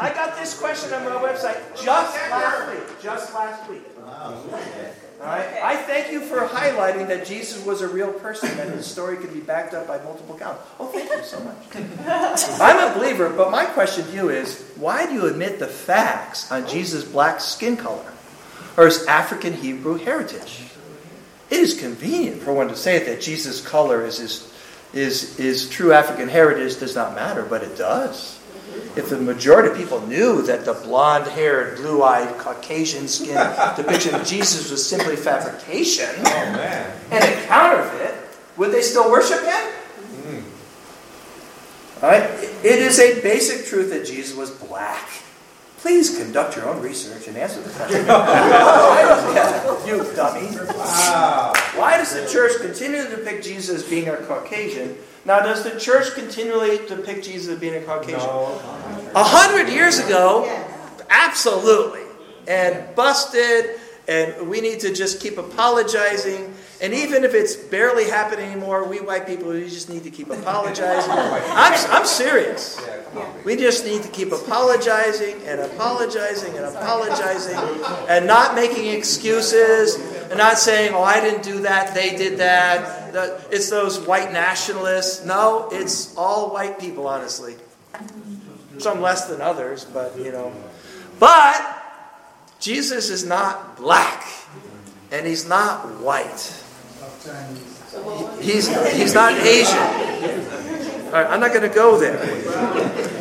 [0.00, 3.02] I got this question on my website just last week.
[3.02, 3.82] Just last week.
[5.24, 5.46] All right.
[5.62, 9.32] I thank you for highlighting that Jesus was a real person and his story could
[9.32, 10.62] be backed up by multiple counts.
[10.78, 11.56] Oh, thank you so much.
[12.60, 16.52] I'm a believer, but my question to you is why do you admit the facts
[16.52, 18.13] on Jesus' black skin color
[18.76, 20.62] or his African Hebrew heritage?
[21.50, 24.52] It is convenient for one to say that Jesus' color is his,
[24.92, 28.40] is, is true African heritage does not matter, but it does.
[28.96, 33.36] If the majority of people knew that the blonde haired, blue eyed, Caucasian skin
[33.76, 38.14] depiction of Jesus was simply fabrication oh, and a counterfeit,
[38.56, 39.72] would they still worship him?
[40.22, 40.42] Mm.
[42.02, 42.22] Right?
[42.64, 45.08] It is a basic truth that Jesus was black.
[45.84, 48.06] Please conduct your own research and answer the question.
[48.08, 50.46] I don't get it, you dummy.
[50.78, 51.52] Wow.
[51.74, 54.96] Why does the church continue to depict Jesus as being a Caucasian?
[55.26, 58.16] Now, does the church continually depict Jesus as being a Caucasian?
[58.16, 58.58] No.
[59.14, 60.46] A hundred years ago,
[61.10, 62.00] absolutely.
[62.48, 63.78] And busted,
[64.08, 66.54] and we need to just keep apologizing.
[66.80, 70.28] And even if it's barely happening anymore, we white people, we just need to keep
[70.30, 71.10] apologizing.
[71.12, 72.80] I'm, I'm serious.
[73.44, 77.56] We just need to keep apologizing and apologizing and apologizing
[78.08, 79.96] and not making excuses
[80.30, 83.46] and not saying, oh, I didn't do that, they did that.
[83.52, 85.24] It's those white nationalists.
[85.24, 87.54] No, it's all white people, honestly.
[88.78, 90.52] Some less than others, but you know.
[91.20, 91.82] But
[92.58, 94.26] Jesus is not black
[95.12, 96.63] and he's not white.
[98.40, 99.78] He's, he's not Asian.
[101.06, 102.18] All right, I'm not going to go there.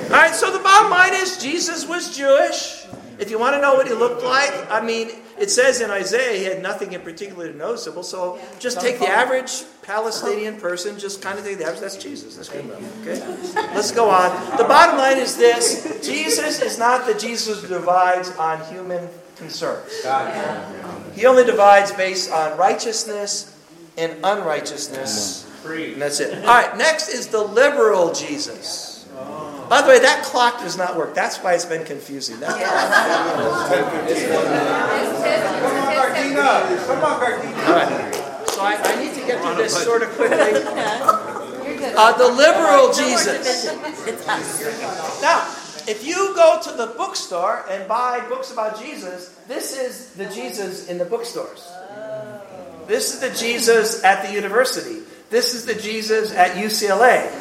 [0.06, 2.86] All right, so the bottom line is Jesus was Jewish.
[3.20, 6.38] If you want to know what he looked like, I mean, it says in Isaiah
[6.38, 8.04] he had nothing in particular noticeable.
[8.04, 11.80] So just take the average Palestinian person, just kind of take the average.
[11.80, 12.36] That's Jesus.
[12.36, 13.02] That's good enough.
[13.02, 13.20] Okay,
[13.76, 14.58] let's go on.
[14.58, 19.92] The bottom line is this: Jesus is not the Jesus who divides on human concerns.
[21.14, 23.53] He only divides based on righteousness
[23.98, 25.50] and unrighteousness.
[25.94, 26.46] And that's it.
[26.46, 29.06] All right, next is the liberal Jesus.
[29.70, 31.16] By the way, that clock does not work.
[31.16, 32.40] That's why it's been confusing.
[32.40, 32.58] That
[36.86, 37.68] Come on, Gardena.
[37.68, 38.50] All right.
[38.50, 41.40] So I, I need to get through this sort of quickly.
[41.84, 43.66] Uh, the liberal Jesus.
[45.22, 45.46] Now,
[45.86, 50.88] if you go to the bookstore and buy books about Jesus, this is the Jesus
[50.88, 51.70] in the bookstores.
[52.88, 55.02] This is the Jesus at the university.
[55.30, 57.32] This is the Jesus at UCLA.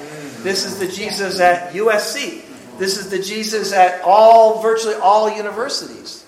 [0.43, 2.43] This is the Jesus at USC.
[2.79, 6.25] This is the Jesus at all, virtually all universities.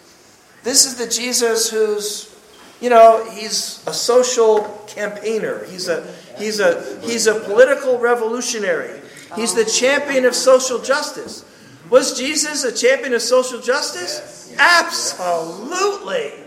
[0.62, 2.34] This is the Jesus who's,
[2.80, 5.64] you know, he's a social campaigner.
[5.64, 6.06] He's a,
[6.38, 9.00] he's a, he's a political revolutionary.
[9.36, 11.44] He's the champion of social justice.
[11.90, 14.54] Was Jesus a champion of social justice?
[14.58, 16.43] Absolutely.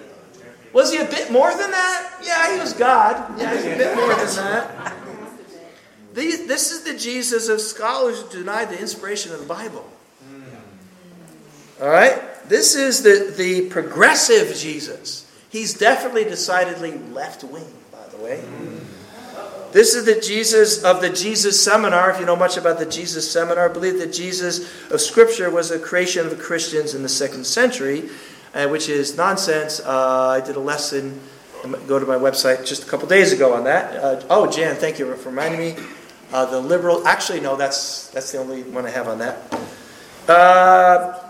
[0.78, 2.19] Was he a bit more than that?
[2.23, 3.39] Yeah, he was God.
[3.39, 4.93] Yeah, he's a bit more than that.
[6.13, 9.89] These, this is the Jesus of scholars who deny the inspiration of the Bible.
[11.82, 12.21] All right?
[12.47, 15.28] This is the, the progressive Jesus.
[15.49, 18.43] He's definitely decidedly left wing, by the way.
[19.71, 22.11] This is the Jesus of the Jesus Seminar.
[22.11, 25.80] If you know much about the Jesus Seminar, believe that Jesus of Scripture was a
[25.80, 28.09] creation of the Christians in the second century,
[28.58, 29.80] uh, which is nonsense.
[29.80, 31.22] Uh, I did a lesson.
[31.88, 33.95] Go to my website just a couple days ago on that.
[34.03, 35.76] Uh, oh, Jan, thank you for reminding me.
[36.34, 37.08] Uh, the liberal.
[37.08, 39.38] Actually, no, that's that's the only one I have on that.
[40.28, 41.24] Uh,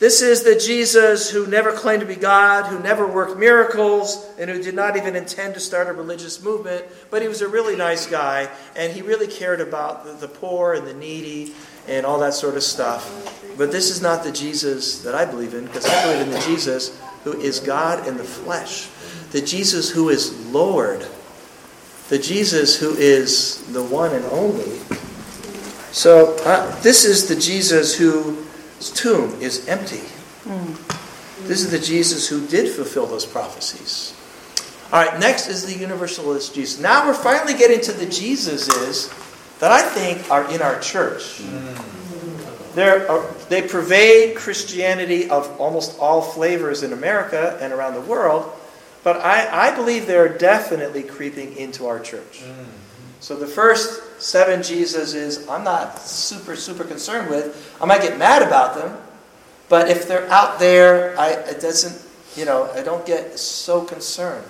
[0.00, 4.50] This is the Jesus who never claimed to be God, who never worked miracles, and
[4.50, 7.76] who did not even intend to start a religious movement, but he was a really
[7.76, 11.54] nice guy, and he really cared about the, the poor and the needy
[11.88, 13.30] and all that sort of stuff.
[13.56, 16.40] But this is not the Jesus that I believe in, because I believe in the
[16.40, 18.88] Jesus who is God in the flesh,
[19.30, 21.06] the Jesus who is Lord,
[22.08, 24.78] the Jesus who is the one and only.
[25.92, 30.02] So, uh, this is the Jesus whose tomb is empty.
[31.42, 34.14] This is the Jesus who did fulfill those prophecies.
[34.92, 36.80] All right, next is the universalist Jesus.
[36.80, 39.12] Now we're finally getting to the Jesuses
[39.60, 41.40] that I think are in our church.
[42.76, 48.52] Uh, they pervade Christianity of almost all flavors in America and around the world,
[49.04, 52.42] but I, I believe they're definitely creeping into our church.
[53.20, 57.76] So the first seven Jesuses, I'm not super, super concerned with.
[57.80, 58.98] I might get mad about them,
[59.68, 62.04] but if they're out there, I, it doesn't,
[62.36, 64.44] you know, I don't get so concerned.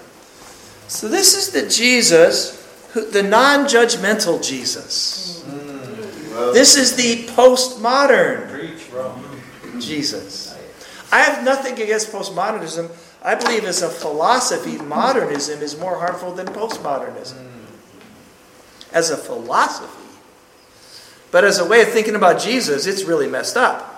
[0.88, 2.63] So this is the Jesus,
[2.94, 5.44] who, the non-judgmental Jesus.
[6.52, 8.50] This is the postmodern.
[9.80, 10.56] Jesus.
[11.12, 12.90] I have nothing against postmodernism.
[13.22, 17.44] I believe as a philosophy, modernism is more harmful than postmodernism.
[18.92, 20.02] As a philosophy.
[21.32, 23.90] But as a way of thinking about Jesus, it's really messed up.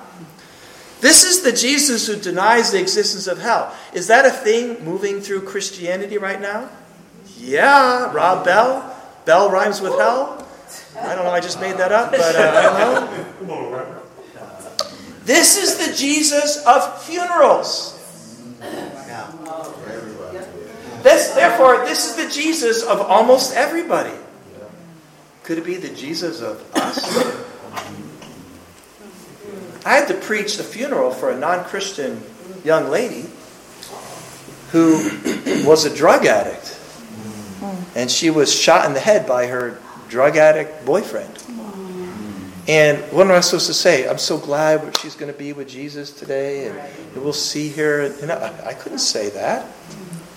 [1.01, 3.75] This is the Jesus who denies the existence of hell.
[3.93, 6.71] Is that a thing moving through Christianity right now?
[7.39, 8.97] Yeah, Rob Bell.
[9.25, 10.47] Bell rhymes with hell.
[10.99, 13.23] I don't know, I just made that up, but uh.
[15.25, 17.93] This is the Jesus of funerals.
[21.03, 24.15] This, therefore, this is the Jesus of almost everybody.
[25.43, 27.47] Could it be the Jesus of us?
[29.87, 32.21] I had to preach the funeral for a non Christian
[32.65, 33.27] young lady
[34.73, 35.11] who
[35.65, 36.76] was a drug addict.
[37.97, 41.33] And she was shot in the head by her drug addict boyfriend.
[42.69, 44.09] And what am I supposed to say?
[44.09, 48.03] I'm so glad she's going to be with Jesus today, and we'll see her.
[48.21, 49.67] And I, I couldn't say that.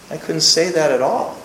[0.10, 1.38] I couldn't say that at all.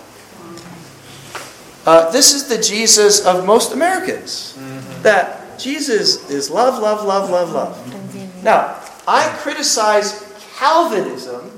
[1.87, 4.59] Uh, this is the Jesus of most Americans.
[5.03, 8.45] That Jesus is love, love, love, love, love.
[8.45, 10.23] Now, I criticize
[10.57, 11.51] Calvinism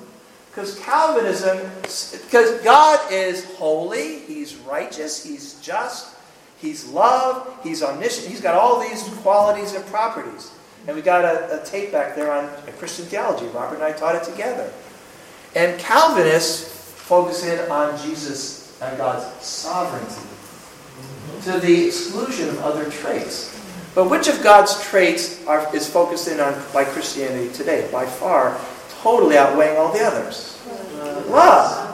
[0.56, 6.16] because Calvinism, because God is holy, He's righteous, He's just,
[6.56, 10.50] He's love, He's omniscient, He's got all these qualities and properties.
[10.86, 13.44] And we got a, a tape back there on uh, Christian theology.
[13.48, 14.72] Robert and I taught it together.
[15.54, 20.26] And Calvinists focus in on Jesus and God's sovereignty
[21.44, 23.52] to the exclusion of other traits.
[23.94, 27.90] But which of God's traits are, is focused in on by Christianity today?
[27.92, 28.58] By far,
[29.02, 30.60] totally outweighing all the others.
[31.28, 31.84] Love.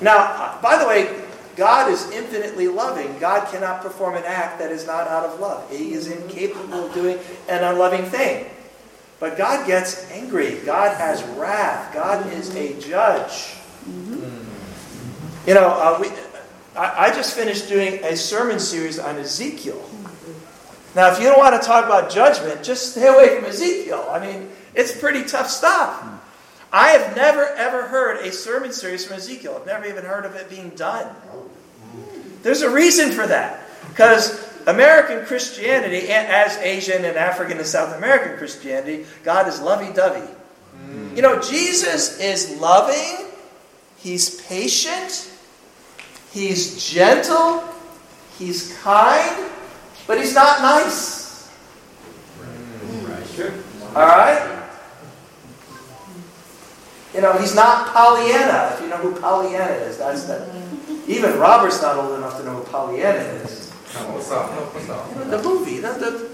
[0.00, 1.24] Now, by the way,
[1.56, 3.18] God is infinitely loving.
[3.18, 5.68] God cannot perform an act that is not out of love.
[5.70, 8.46] He is incapable of doing an unloving thing.
[9.18, 10.60] But God gets angry.
[10.64, 11.92] God has wrath.
[11.92, 13.56] God is a judge.
[15.46, 16.08] You know, uh, we,
[16.76, 19.82] I, I just finished doing a sermon series on Ezekiel.
[20.94, 24.06] Now, if you don't want to talk about judgment, just stay away from Ezekiel.
[24.10, 24.48] I mean,
[24.78, 26.04] it's pretty tough stuff.
[26.72, 29.56] I have never, ever heard a sermon series from Ezekiel.
[29.58, 31.12] I've never even heard of it being done.
[32.42, 33.60] There's a reason for that.
[33.88, 40.28] Because American Christianity, as Asian and African and South American Christianity, God is lovey dovey.
[41.16, 43.26] You know, Jesus is loving,
[43.96, 45.28] He's patient,
[46.30, 47.64] He's gentle,
[48.38, 49.50] He's kind,
[50.06, 51.50] but He's not nice.
[53.96, 54.57] All right?
[57.18, 58.74] You know, he's not Pollyanna.
[58.74, 60.48] If you know who Pollyanna is, that's the.
[61.08, 63.70] Even Robert's not old enough to know who Pollyanna is.
[65.28, 66.30] The movie, not the.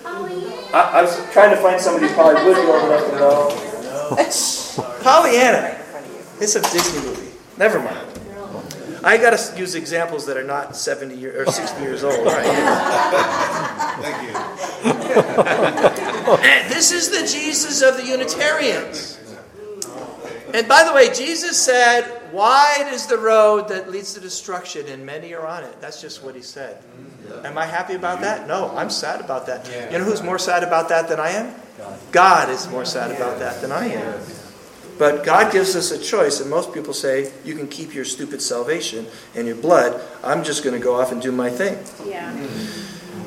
[0.75, 3.49] I, I was trying to find somebody who probably would be old enough to know.
[5.01, 5.81] Pollyanna.
[6.39, 7.33] It's a Disney movie.
[7.57, 8.07] Never mind.
[9.03, 12.27] I got to use examples that are not 70 year, or 60 years old.
[12.27, 12.45] Right?
[14.03, 14.35] Thank you.
[16.25, 19.14] And this is the Jesus of the Unitarians.
[20.55, 25.05] And by the way, Jesus said, Wide is the road that leads to destruction, and
[25.05, 25.81] many are on it.
[25.81, 26.79] That's just what he said.
[27.45, 28.47] Am I happy about that?
[28.47, 29.69] No, I'm sad about that.
[29.93, 31.55] You know who's more sad about that than I am?
[32.13, 34.21] God is more sad about that than I am.
[34.97, 38.41] But God gives us a choice, and most people say, You can keep your stupid
[38.41, 40.01] salvation and your blood.
[40.23, 41.79] I'm just going to go off and do my thing.
[42.09, 42.33] Yeah.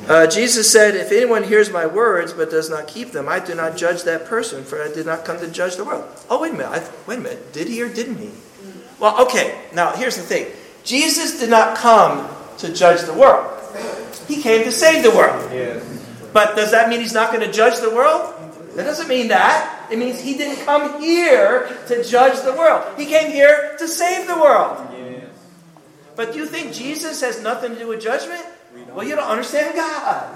[0.08, 3.54] Uh, Jesus said, If anyone hears my words but does not keep them, I do
[3.54, 6.06] not judge that person, for I did not come to judge the world.
[6.30, 6.70] Oh, wait a minute.
[6.70, 7.52] I, wait a minute.
[7.52, 8.32] Did he or didn't he?
[9.00, 9.60] Well, okay.
[9.74, 10.48] Now, here's the thing
[10.84, 12.30] Jesus did not come
[12.60, 13.54] to judge the world,
[14.28, 15.52] he came to save the world.
[16.34, 18.34] But does that mean he's not going to judge the world?
[18.76, 19.88] That doesn't mean that.
[19.92, 22.86] It means he didn't come here to judge the world.
[22.98, 24.78] He came here to save the world.
[26.16, 28.44] But do you think Jesus has nothing to do with judgment?
[28.98, 30.36] Well, you don't understand God.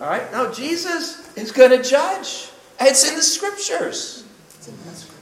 [0.00, 0.32] All right?
[0.32, 2.48] No, Jesus is going to judge.
[2.80, 4.24] It's in the scriptures.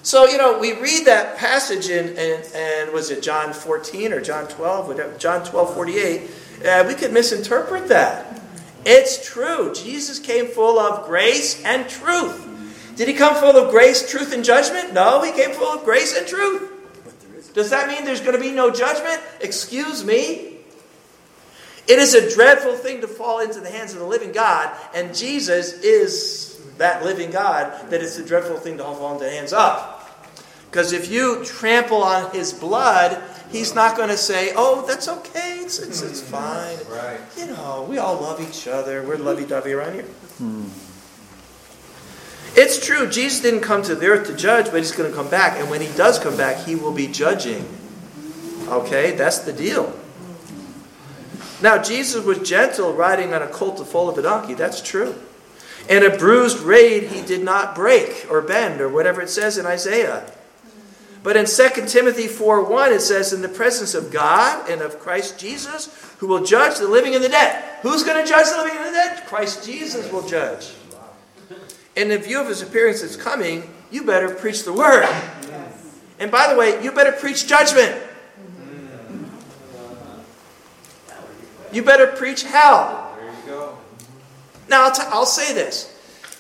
[0.05, 4.21] So, you know, we read that passage in, in and was it John 14 or
[4.21, 6.31] John 12, whatever, John 12, 48.
[6.65, 8.41] Uh, we could misinterpret that.
[8.85, 9.75] It's true.
[9.75, 12.47] Jesus came full of grace and truth.
[12.95, 14.95] Did he come full of grace, truth, and judgment?
[14.95, 17.53] No, he came full of grace and truth.
[17.53, 19.21] Does that mean there's going to be no judgment?
[19.41, 20.56] Excuse me.
[21.89, 25.15] It is a dreadful thing to fall into the hands of the living God, and
[25.15, 29.53] Jesus is that living God that it's a dreadful thing to fall into the hands
[29.53, 29.93] of.
[30.71, 35.61] Because if you trample on his blood, he's not going to say, oh, that's okay,
[35.61, 36.33] it's, it's, it's hmm.
[36.33, 36.79] fine.
[36.91, 37.21] Right.
[37.39, 39.03] You know, we all love each other.
[39.03, 40.03] We're lovey dovey around here.
[40.03, 40.69] Hmm.
[42.59, 45.29] It's true, Jesus didn't come to the earth to judge, but he's going to come
[45.29, 45.59] back.
[45.59, 47.69] And when he does come back, he will be judging.
[48.67, 49.95] Okay, that's the deal.
[51.63, 54.55] Now, Jesus was gentle riding on a colt foal of a donkey.
[54.55, 55.15] That's true.
[55.89, 59.67] And a bruised reed he did not break or bend or whatever it says in
[59.67, 60.31] Isaiah.
[61.23, 65.01] But in 2 Timothy 4 1, it says, In the presence of God and of
[65.01, 65.89] Christ Jesus,
[66.19, 67.65] who will judge the living and the dead.
[67.83, 69.27] Who's going to judge the living and the dead?
[69.27, 70.73] Christ Jesus will judge.
[71.97, 75.09] In the view of his appearance that's coming, you better preach the word.
[76.19, 78.01] And by the way, you better preach judgment.
[81.77, 83.15] You better preach hell.
[83.19, 83.77] There you go.
[84.67, 85.95] Now, I'll, t- I'll say this.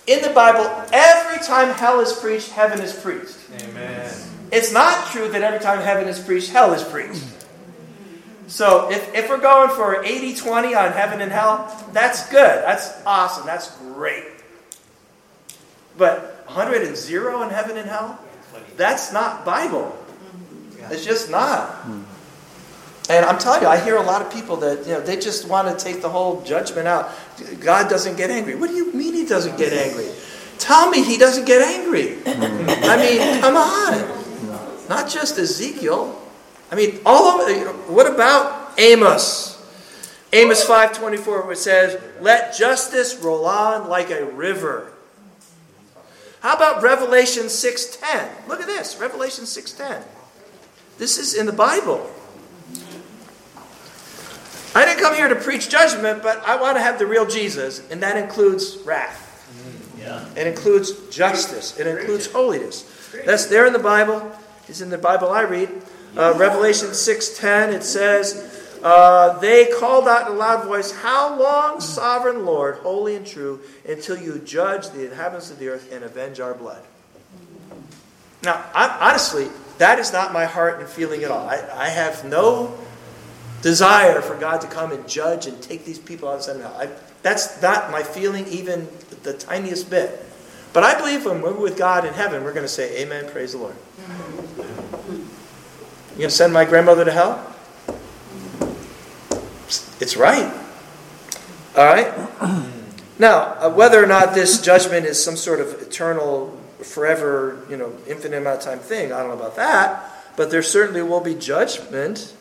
[0.07, 0.64] In the Bible,
[0.95, 3.37] every time hell is preached, heaven is preached.
[3.61, 4.11] Amen.
[4.51, 7.22] It's not true that every time heaven is preached, hell is preached.
[8.47, 12.64] So if, if we're going for 80 20 on heaven and hell, that's good.
[12.64, 13.45] That's awesome.
[13.45, 14.24] That's great.
[15.99, 18.18] But 100 and 0 in heaven and hell,
[18.78, 19.95] that's not Bible.
[20.91, 21.87] It's just not.
[23.09, 25.49] And I'm telling you, I hear a lot of people that you know they just
[25.49, 27.13] want to take the whole judgment out.
[27.61, 28.57] God doesn't get angry.
[28.57, 30.09] What do you mean He doesn't get angry?
[30.59, 32.19] Tell me He doesn't get angry.
[32.27, 34.89] I mean, come on.
[34.89, 36.21] Not just Ezekiel.
[36.71, 37.73] I mean, all over.
[37.93, 39.53] What about Amos?
[40.33, 44.93] Amos five twenty four, where it says, "Let justice roll on like a river."
[46.41, 48.29] How about Revelation six ten?
[48.49, 50.03] Look at this, Revelation six ten.
[50.99, 52.11] This is in the Bible.
[54.77, 57.81] I didn't come here to preach judgment, but I want to have the real Jesus,
[57.91, 59.22] and that includes wrath.
[59.99, 60.22] Yeah.
[60.37, 61.81] It includes justice.
[61.81, 62.83] It includes holiness.
[63.24, 64.31] That's there in the Bible.
[64.68, 65.70] It's in the Bible I read.
[66.14, 71.81] Uh, Revelation 6.10, it says, uh, They called out in a loud voice, How long,
[71.81, 76.39] sovereign Lord, holy and true, until you judge the inhabitants of the earth and avenge
[76.39, 76.83] our blood?
[78.43, 79.49] Now, I, honestly,
[79.79, 81.49] that is not my heart and feeling at all.
[81.49, 82.79] I, I have no
[83.63, 86.63] desire for God to come and judge and take these people out of sin.
[86.63, 86.89] I,
[87.23, 88.89] that's not my feeling, even
[89.23, 90.25] the tiniest bit.
[90.73, 93.53] But I believe when we're with God in heaven, we're going to say, Amen, praise
[93.53, 93.77] the Lord.
[95.07, 97.55] You're going to send my grandmother to hell?
[100.01, 100.53] It's right.
[101.76, 102.72] All right?
[103.18, 107.95] Now, uh, whether or not this judgment is some sort of eternal, forever, you know,
[108.07, 110.05] infinite amount of time thing, I don't know about that.
[110.37, 112.35] But there certainly will be judgment.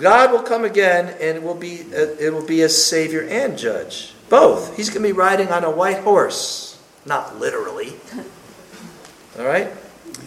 [0.00, 3.58] God will come again, and it will be uh, it will be as Savior and
[3.58, 4.76] Judge, both.
[4.76, 7.94] He's going to be riding on a white horse, not literally.
[9.38, 9.70] All right.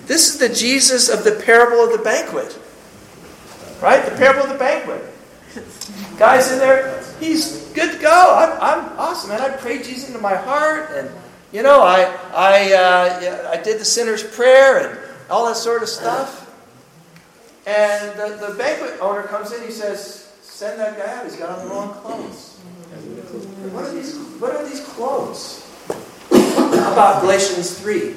[0.06, 2.58] This is the Jesus of the parable of the banquet,
[3.82, 4.06] right?
[4.06, 5.02] The parable of the banquet.
[6.18, 8.36] Guys in there, he's good to go.
[8.36, 9.42] I'm, I'm awesome, man.
[9.42, 11.10] I prayed Jesus into my heart, and
[11.52, 15.84] you know, I I uh, yeah, I did the sinner's prayer and all that sort
[15.84, 16.43] of stuff.
[17.66, 21.58] And the, the banquet owner comes in, he says, Send that guy out, he's got
[21.58, 22.58] on the wrong clothes.
[23.72, 25.66] What are these, what are these clothes?
[26.30, 28.16] How about Galatians 3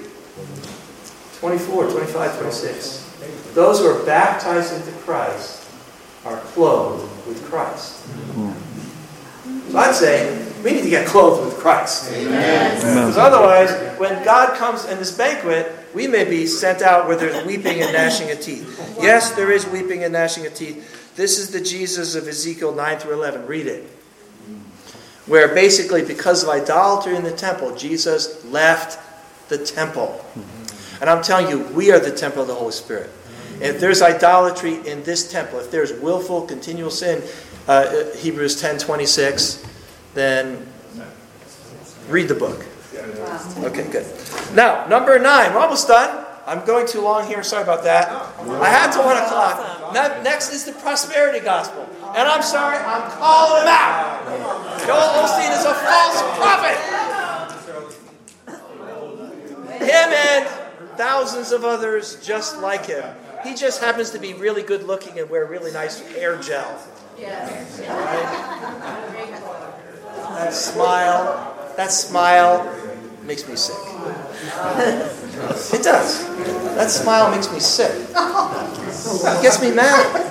[1.39, 3.55] 24, 25, 26?
[3.55, 5.67] Those who are baptized into Christ
[6.25, 8.05] are clothed with Christ.
[9.71, 12.11] So I'd say we need to get clothed with Christ.
[12.11, 17.47] Because otherwise, when God comes in this banquet, we may be sent out where there's
[17.47, 18.99] weeping and gnashing of teeth.
[19.01, 21.17] Yes, there is weeping and gnashing of teeth.
[21.17, 23.47] This is the Jesus of Ezekiel 9 through 11.
[23.47, 23.91] Read it.
[25.25, 29.01] where basically, because of idolatry in the temple, Jesus left
[29.49, 30.23] the temple.
[31.01, 33.09] And I'm telling you, we are the temple of the Holy Spirit.
[33.63, 37.23] If there's idolatry in this temple, if there's willful, continual sin,
[37.69, 39.65] uh, Hebrews 10 26,
[40.13, 40.67] then
[42.11, 42.67] read the book.
[43.65, 44.07] Okay, good.
[44.55, 46.25] Now, number nine, we're almost done.
[46.47, 47.43] I'm going too long here.
[47.43, 48.09] Sorry about that.
[48.09, 49.93] I had to one o'clock.
[50.23, 51.89] Next is the prosperity gospel.
[52.15, 54.23] And I'm sorry, I'm calling him out.
[54.87, 56.79] Joel Osteen is a false prophet.
[59.83, 60.47] Him and
[60.97, 63.05] thousands of others just like him.
[63.45, 66.79] He just happens to be really good looking and wear really nice hair gel.
[70.39, 72.65] That smile, that smile
[73.27, 73.77] makes me sick.
[75.75, 76.25] It does.
[76.77, 77.93] That smile makes me sick.
[77.93, 80.23] It gets me mad.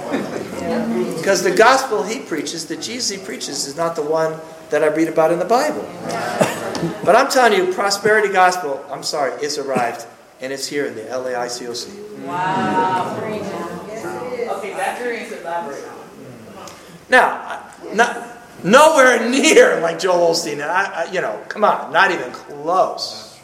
[1.17, 4.39] Because the gospel he preaches, the Jesus he preaches, is not the one
[4.69, 5.85] that I read about in the Bible.
[7.03, 10.07] But I'm telling you, prosperity gospel, I'm sorry, it's arrived.
[10.41, 12.25] And it's here in the LAICOC.
[12.25, 13.15] Wow.
[13.17, 15.83] Okay, that dream is elaborate.
[17.09, 17.63] Now,
[17.93, 18.34] not,
[18.65, 20.61] nowhere near like Joel Osteen.
[20.61, 23.39] I, I, you know, come on, not even close.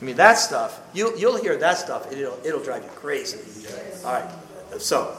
[0.00, 3.38] I mean, that stuff, you, you'll hear that stuff, it'll, it'll drive you crazy.
[4.04, 4.30] All right,
[4.78, 5.14] so,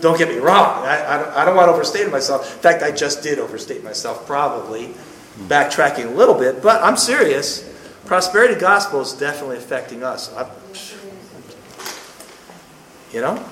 [0.00, 0.84] don't get me wrong.
[0.84, 2.52] I, I, don't, I don't want to overstate myself.
[2.52, 4.94] In fact, I just did overstate myself, probably,
[5.48, 7.70] backtracking a little bit, but I'm serious.
[8.04, 10.30] Prosperity gospel is definitely affecting us.
[10.34, 10.50] I,
[13.12, 13.42] you know?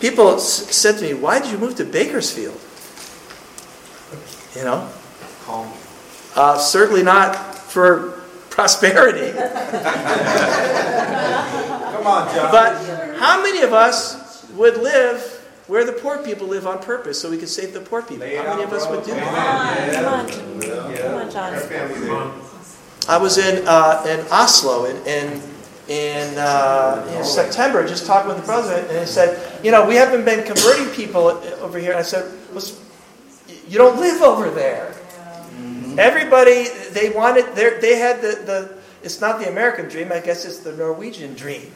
[0.00, 2.60] People s- said to me, Why did you move to Bakersfield?
[4.56, 4.88] You know?
[6.34, 9.32] Uh, certainly not for prosperity.
[11.92, 12.50] Come on, John.
[12.52, 15.34] But how many of us would live
[15.66, 18.26] where the poor people live on purpose so we could save the poor people?
[18.26, 19.94] How many of us would do that?
[19.94, 20.28] Come on,
[20.96, 21.54] come on, John.
[23.08, 25.42] I was in, uh, in Oslo in, in,
[25.88, 29.94] in, uh, in September, just talking with the president, and he said, You know, we
[29.94, 31.26] haven't been converting people
[31.60, 31.92] over here.
[31.92, 32.62] And I said, well,
[33.68, 34.94] You don't live over there.
[35.98, 40.44] Everybody, they wanted, they they had the, the, it's not the American dream, I guess
[40.44, 41.72] it's the Norwegian dream.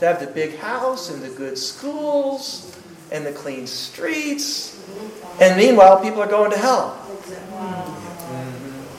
[0.00, 2.76] To have the big house and the good schools
[3.10, 4.78] and the clean streets.
[5.40, 7.00] And meanwhile, people are going to hell.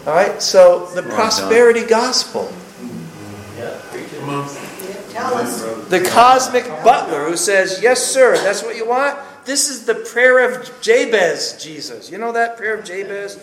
[0.07, 2.51] All right, so the prosperity gospel.
[5.89, 9.17] The cosmic butler who says, Yes, sir, that's what you want?
[9.45, 12.09] This is the prayer of Jabez, Jesus.
[12.09, 13.35] You know that prayer of Jabez?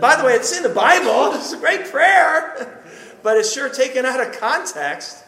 [0.00, 1.32] By the way, it's in the Bible.
[1.36, 2.82] It's a great prayer,
[3.22, 5.24] but it's sure taken out of context.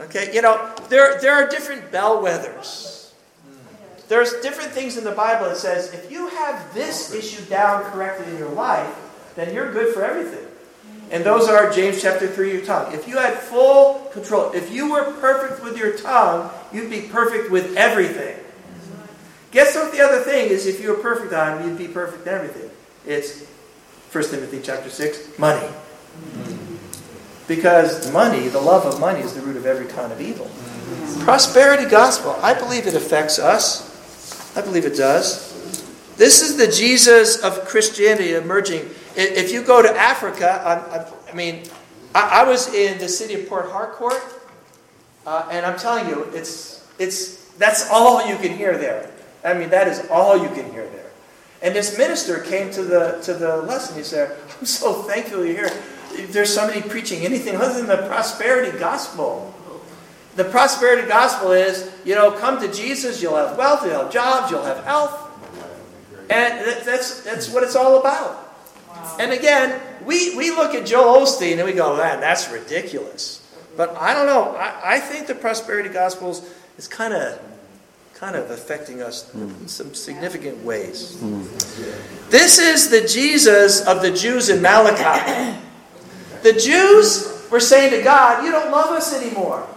[0.00, 3.12] Okay, you know, there, there are different bellwethers.
[4.08, 8.32] There's different things in the Bible that says if you have this issue down correctly
[8.32, 8.92] in your life,
[9.36, 10.46] then you're good for everything.
[11.10, 12.92] And those are James chapter 3, your tongue.
[12.92, 17.50] If you had full control, if you were perfect with your tongue, you'd be perfect
[17.50, 18.43] with everything.
[19.54, 22.34] Guess what the other thing is if you were perfect on, you'd be perfect in
[22.34, 22.68] everything.
[23.06, 23.44] It's
[24.10, 25.64] 1 Timothy chapter 6, money.
[27.46, 30.50] Because money, the love of money, is the root of every kind of evil.
[31.20, 34.56] Prosperity gospel, I believe it affects us.
[34.56, 35.52] I believe it does.
[36.16, 38.90] This is the Jesus of Christianity emerging.
[39.14, 41.62] If you go to Africa, I, I, mean,
[42.12, 44.20] I, I was in the city of Port Harcourt,
[45.26, 49.13] uh, and I'm telling you, it's, it's, that's all you can hear there.
[49.44, 51.10] I mean, that is all you can hear there.
[51.62, 53.96] And this minister came to the, to the lesson.
[53.96, 55.82] He said, I'm so thankful you're here.
[56.28, 59.54] There's somebody preaching anything other than the prosperity gospel.
[60.36, 64.50] The prosperity gospel is, you know, come to Jesus, you'll have wealth, you'll have jobs,
[64.50, 65.20] you'll have health.
[66.30, 68.40] And that, that's, that's what it's all about.
[69.20, 73.40] And again, we, we look at Joel Osteen and we go, man, that's ridiculous.
[73.76, 74.56] But I don't know.
[74.56, 76.48] I, I think the prosperity gospels
[76.78, 77.40] is kind of
[78.24, 79.50] kind of affecting us hmm.
[79.60, 81.20] in some significant ways.
[81.20, 81.42] Hmm.
[82.30, 85.60] This is the Jesus of the Jews in Malachi.
[86.42, 89.68] The Jews were saying to God, You don't love us anymore.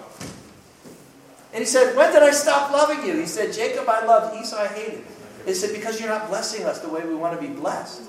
[1.51, 3.19] And he said, When did I stop loving you?
[3.19, 5.03] He said, Jacob I loved, Esau I hated.
[5.45, 8.01] He said, Because you're not blessing us the way we want to be blessed.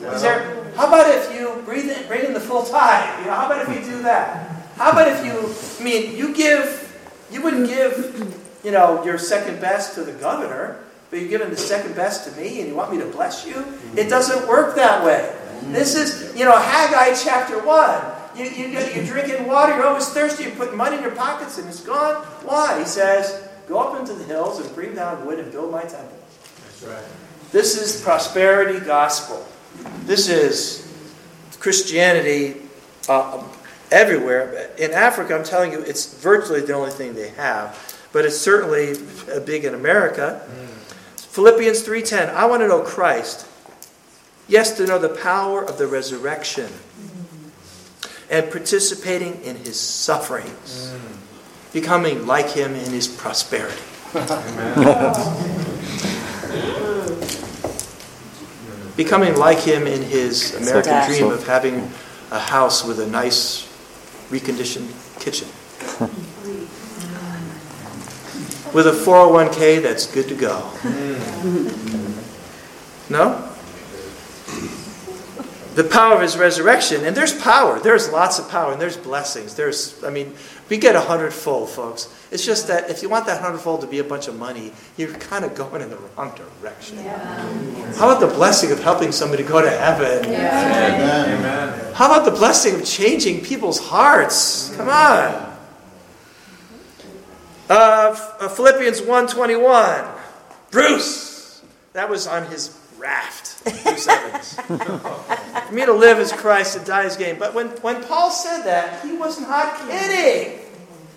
[0.00, 3.20] He said, How about if you breathe in, bring in the full tithe?
[3.20, 4.52] You know, how about if you do that?
[4.76, 6.84] How about if you, I mean, you give,
[7.32, 10.78] you wouldn't give, you know, your second best to the governor,
[11.08, 13.64] but you're giving the second best to me and you want me to bless you?
[13.96, 15.34] It doesn't work that way.
[15.72, 18.04] This is, you know, Haggai chapter 1.
[18.36, 21.66] You, you, you're drinking water, you're always thirsty, you put money in your pockets and
[21.66, 22.16] it's gone.
[22.44, 22.78] Why?
[22.78, 26.18] He says, Go up into the hills and bring down wood and build my temple.
[26.64, 27.04] That's right.
[27.52, 29.46] This is prosperity gospel.
[30.00, 30.92] This is
[31.58, 32.60] Christianity
[33.08, 33.42] uh,
[33.90, 34.70] everywhere.
[34.76, 38.94] In Africa, I'm telling you, it's virtually the only thing they have, but it's certainly
[39.44, 40.40] big in America.
[41.16, 42.30] Philippians 3:10.
[42.30, 43.46] I want to know Christ.
[44.48, 46.72] Yes, to know the power of the resurrection
[48.30, 50.92] and participating in his sufferings,
[51.72, 53.82] becoming like him in his prosperity.
[58.96, 61.90] becoming like him in his American dream of having
[62.30, 63.66] a house with a nice
[64.30, 64.90] reconditioned
[65.20, 65.48] kitchen.
[68.74, 70.56] With a 401k that's good to go.
[70.58, 72.18] Hmm.
[73.12, 73.44] No?
[75.74, 77.78] The power of his resurrection, and there's power.
[77.78, 79.54] There's lots of power, and there's blessings.
[79.54, 80.34] There's, I mean,
[80.68, 82.12] we get a hundredfold, folks.
[82.32, 85.12] It's just that if you want that hundredfold to be a bunch of money, you're
[85.14, 86.98] kind of going in the wrong direction.
[86.98, 90.26] How about the blessing of helping somebody go to heaven?
[90.26, 91.94] Amen.
[91.94, 94.74] How about the blessing of changing people's hearts?
[94.76, 95.47] Come on.
[97.68, 98.14] Uh,
[98.48, 100.20] Philippians 1.21.
[100.70, 101.62] Bruce.
[101.92, 103.62] That was on his raft.
[103.64, 104.54] Bruce Evans.
[104.54, 107.38] For me to live is Christ, to die is gain.
[107.38, 110.60] But when, when Paul said that, he was not kidding.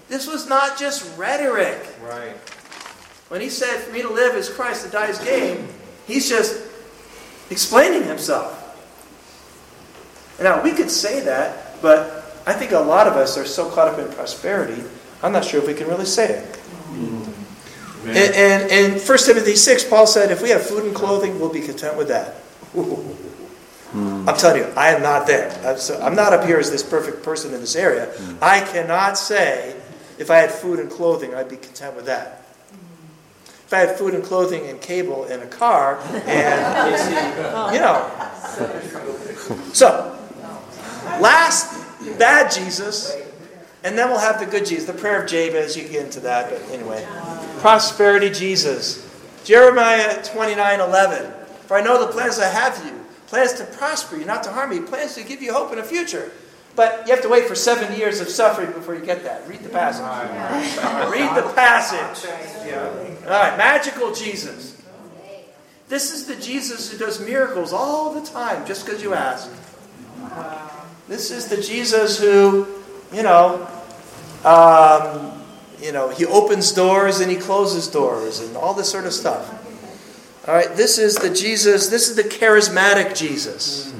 [0.10, 1.80] This was not just rhetoric.
[2.03, 2.36] Right.
[3.30, 5.69] When he said, For me to live is Christ, to die is gain,
[6.06, 6.61] he's just
[7.49, 8.57] explaining himself.
[10.41, 13.88] Now, we could say that, but I think a lot of us are so caught
[13.88, 14.84] up in prosperity,
[15.23, 16.45] I'm not sure if we can really say it.
[16.45, 18.10] Mm-hmm.
[18.10, 21.53] And, and, and 1 Timothy 6, Paul said, If we have food and clothing, we'll
[21.53, 22.35] be content with that.
[22.73, 24.27] Mm-hmm.
[24.27, 25.52] I'm telling you, I am not there.
[25.65, 28.07] I'm, so, I'm not up here as this perfect person in this area.
[28.07, 28.38] Mm-hmm.
[28.41, 29.76] I cannot say,
[30.18, 32.45] if I had food and clothing, I'd be content with that.
[33.65, 38.11] If I had food and clothing and cable and a car and, you know.
[39.73, 40.18] So,
[41.19, 41.73] last
[42.19, 43.15] bad Jesus,
[43.84, 45.76] and then we'll have the good Jesus, the prayer of Jabez.
[45.76, 47.06] You can get into that, but anyway.
[47.60, 49.08] Prosperity Jesus.
[49.44, 51.32] Jeremiah 29 11.
[51.66, 53.02] For I know the plans I have for you
[53.32, 55.84] plans to prosper you, not to harm you, plans to give you hope in a
[55.84, 56.32] future.
[56.76, 59.48] But you have to wait for seven years of suffering before you get that.
[59.48, 60.03] Read the passage.
[61.10, 62.30] Read the passage.
[63.24, 64.82] All right, magical Jesus.
[65.88, 69.49] This is the Jesus who does miracles all the time, just because you ask.
[71.08, 72.68] This is the Jesus who,
[73.14, 73.68] you know,
[74.46, 75.44] um,
[75.82, 79.58] you know, he opens doors and he closes doors and all this sort of stuff.
[80.48, 83.94] All right, this is the Jesus, this is the charismatic Jesus.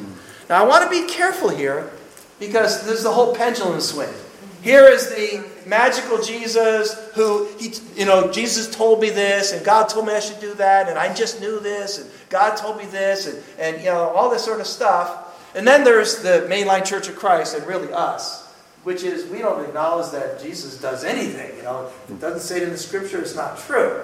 [0.50, 1.92] Now, I want to be careful here
[2.40, 4.14] because there's the whole pendulum swing.
[4.62, 9.90] Here is the magical Jesus who, he, you know, Jesus told me this and God
[9.90, 12.86] told me I should do that and I just knew this and God told me
[12.86, 15.54] this and, and you know, all this sort of stuff.
[15.56, 18.41] And then there's the mainline Church of Christ and really us,
[18.84, 21.56] which is we don't acknowledge that Jesus does anything.
[21.58, 24.04] You know, it doesn't say it in the scripture, it's not true.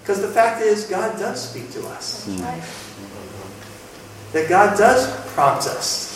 [0.00, 2.26] Because the fact is, God does speak to us.
[4.32, 6.14] That God does prompt us.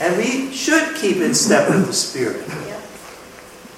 [0.00, 2.46] And we should keep in step with the Spirit.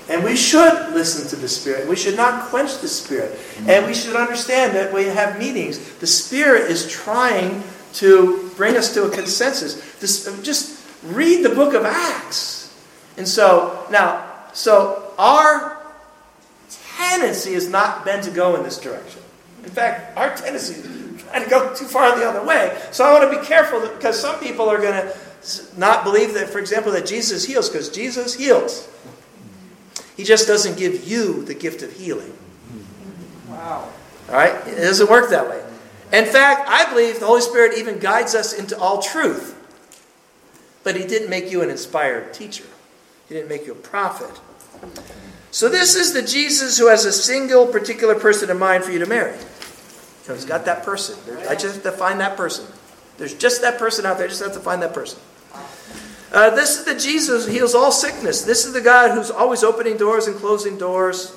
[0.08, 1.88] And we should listen to the Spirit.
[1.88, 3.38] We should not quench the Spirit.
[3.66, 7.62] And we should understand that when we have meetings, the Spirit is trying
[7.94, 9.80] to bring us to a consensus.
[10.00, 12.53] This, just read the book of Acts.
[13.16, 15.78] And so, now, so our
[16.96, 19.22] tendency has not been to go in this direction.
[19.62, 22.76] In fact, our tendency is trying to go too far the other way.
[22.90, 25.16] So I want to be careful that, because some people are going to
[25.76, 28.88] not believe that, for example, that Jesus heals, because Jesus heals.
[30.16, 32.32] He just doesn't give you the gift of healing.
[33.48, 33.90] Wow.
[34.28, 34.54] All right?
[34.66, 35.62] It doesn't work that way.
[36.12, 39.52] In fact, I believe the Holy Spirit even guides us into all truth.
[40.84, 42.64] But He didn't make you an inspired teacher,
[43.28, 44.40] He didn't make you a prophet.
[45.50, 48.98] So, this is the Jesus who has a single particular person in mind for you
[48.98, 49.36] to marry.
[50.28, 51.18] Know, he's got that person.
[51.48, 52.66] I just have to find that person.
[53.18, 54.26] There's just that person out there.
[54.26, 55.20] I just have to find that person.
[56.32, 58.42] Uh, this is the Jesus who heals all sickness.
[58.42, 61.32] This is the God who's always opening doors and closing doors.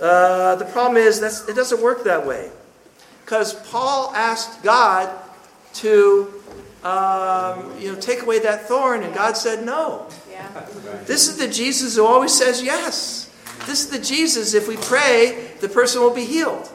[0.00, 2.50] Uh, the problem is that it doesn't work that way.
[3.24, 5.10] Because Paul asked God
[5.74, 6.32] to
[6.84, 10.06] um, you know, take away that thorn, and God said no.
[10.40, 11.02] Yeah.
[11.04, 13.30] This is the Jesus who always says yes.
[13.66, 16.68] This is the Jesus, if we pray, the person will be healed.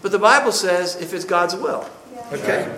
[0.00, 1.88] But the Bible says if it's God's will.
[2.32, 2.74] Okay?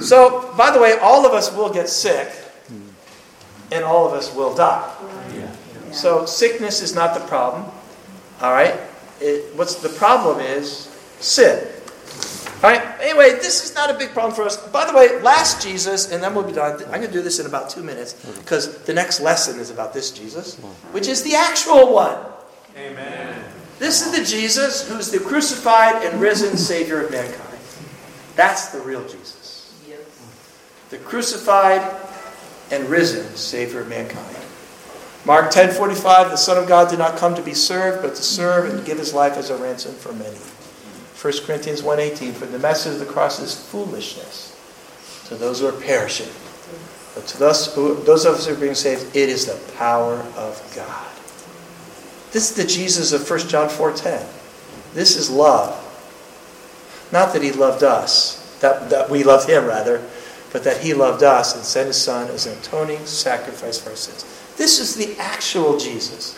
[0.00, 2.32] So, by the way, all of us will get sick,
[3.72, 4.94] and all of us will die.
[5.92, 7.64] So, sickness is not the problem.
[8.40, 8.74] All right?
[9.20, 10.90] It, what's the problem is
[11.20, 11.66] sin.
[12.62, 12.82] All right.
[13.00, 14.56] Anyway, this is not a big problem for us.
[14.68, 16.72] By the way, last Jesus, and then we'll be done.
[16.84, 19.94] I'm going to do this in about two minutes because the next lesson is about
[19.94, 20.56] this Jesus,
[20.92, 22.18] which is the actual one.
[22.76, 23.44] Amen.
[23.78, 27.58] This is the Jesus who's the crucified and risen Savior of mankind.
[28.36, 29.74] That's the real Jesus.
[29.88, 30.00] Yes.
[30.90, 31.80] The crucified
[32.70, 34.36] and risen Savior of mankind.
[35.24, 38.70] Mark 10:45, the Son of God did not come to be served, but to serve
[38.70, 40.38] and give his life as a ransom for many.
[41.20, 44.52] 1 Corinthians 1:18, for the message of the cross is foolishness
[45.26, 46.30] to those who are perishing.
[47.14, 50.24] But to those, who, those of us who are being saved, it is the power
[50.36, 51.06] of God.
[52.32, 54.24] This is the Jesus of 1 John 4:10.
[54.94, 55.76] This is love.
[57.12, 60.02] Not that he loved us, that, that we loved him rather,
[60.52, 63.96] but that he loved us and sent his son as an atoning sacrifice for our
[63.96, 64.24] sins.
[64.56, 66.34] This is the actual Jesus.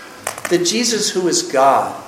[0.49, 2.03] The Jesus who is God.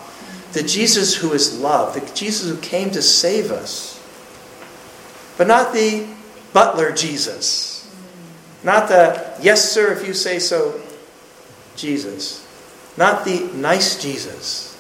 [0.55, 1.95] The Jesus who is love.
[1.95, 4.01] The Jesus who came to save us.
[5.37, 6.07] But not the
[6.53, 7.93] butler Jesus.
[8.63, 10.81] Not the yes sir if you say so
[11.77, 12.47] Jesus.
[12.97, 14.71] Not the nice Jesus.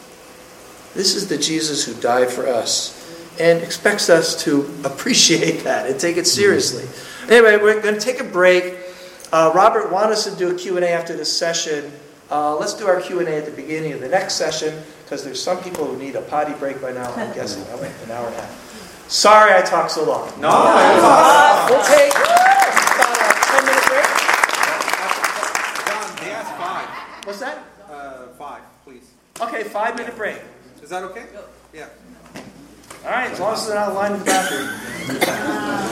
[0.94, 3.00] This is the Jesus who died for us
[3.40, 6.84] and expects us to appreciate that and take it seriously.
[7.28, 8.76] Anyway, we're going to take a break.
[9.32, 11.90] Uh, Robert wanted us to do a Q&A after this session.
[12.30, 15.62] Uh, let's do our Q&A at the beginning of the next session because there's some
[15.62, 17.12] people who need a potty break by now.
[17.14, 19.04] I'm guessing I went an hour and a half.
[19.08, 20.28] Sorry I talked so long.
[20.40, 21.70] No, it was.
[21.70, 24.08] We'll take about a 10 minute break.
[25.86, 26.88] John, they asked five.
[27.26, 27.64] What's that?
[27.88, 29.10] Uh, five, please.
[29.40, 30.38] Okay, five minute break.
[30.82, 31.26] Is that okay?
[31.74, 31.88] Yeah.
[33.04, 35.70] All right, as long as they're not lined in the bathroom.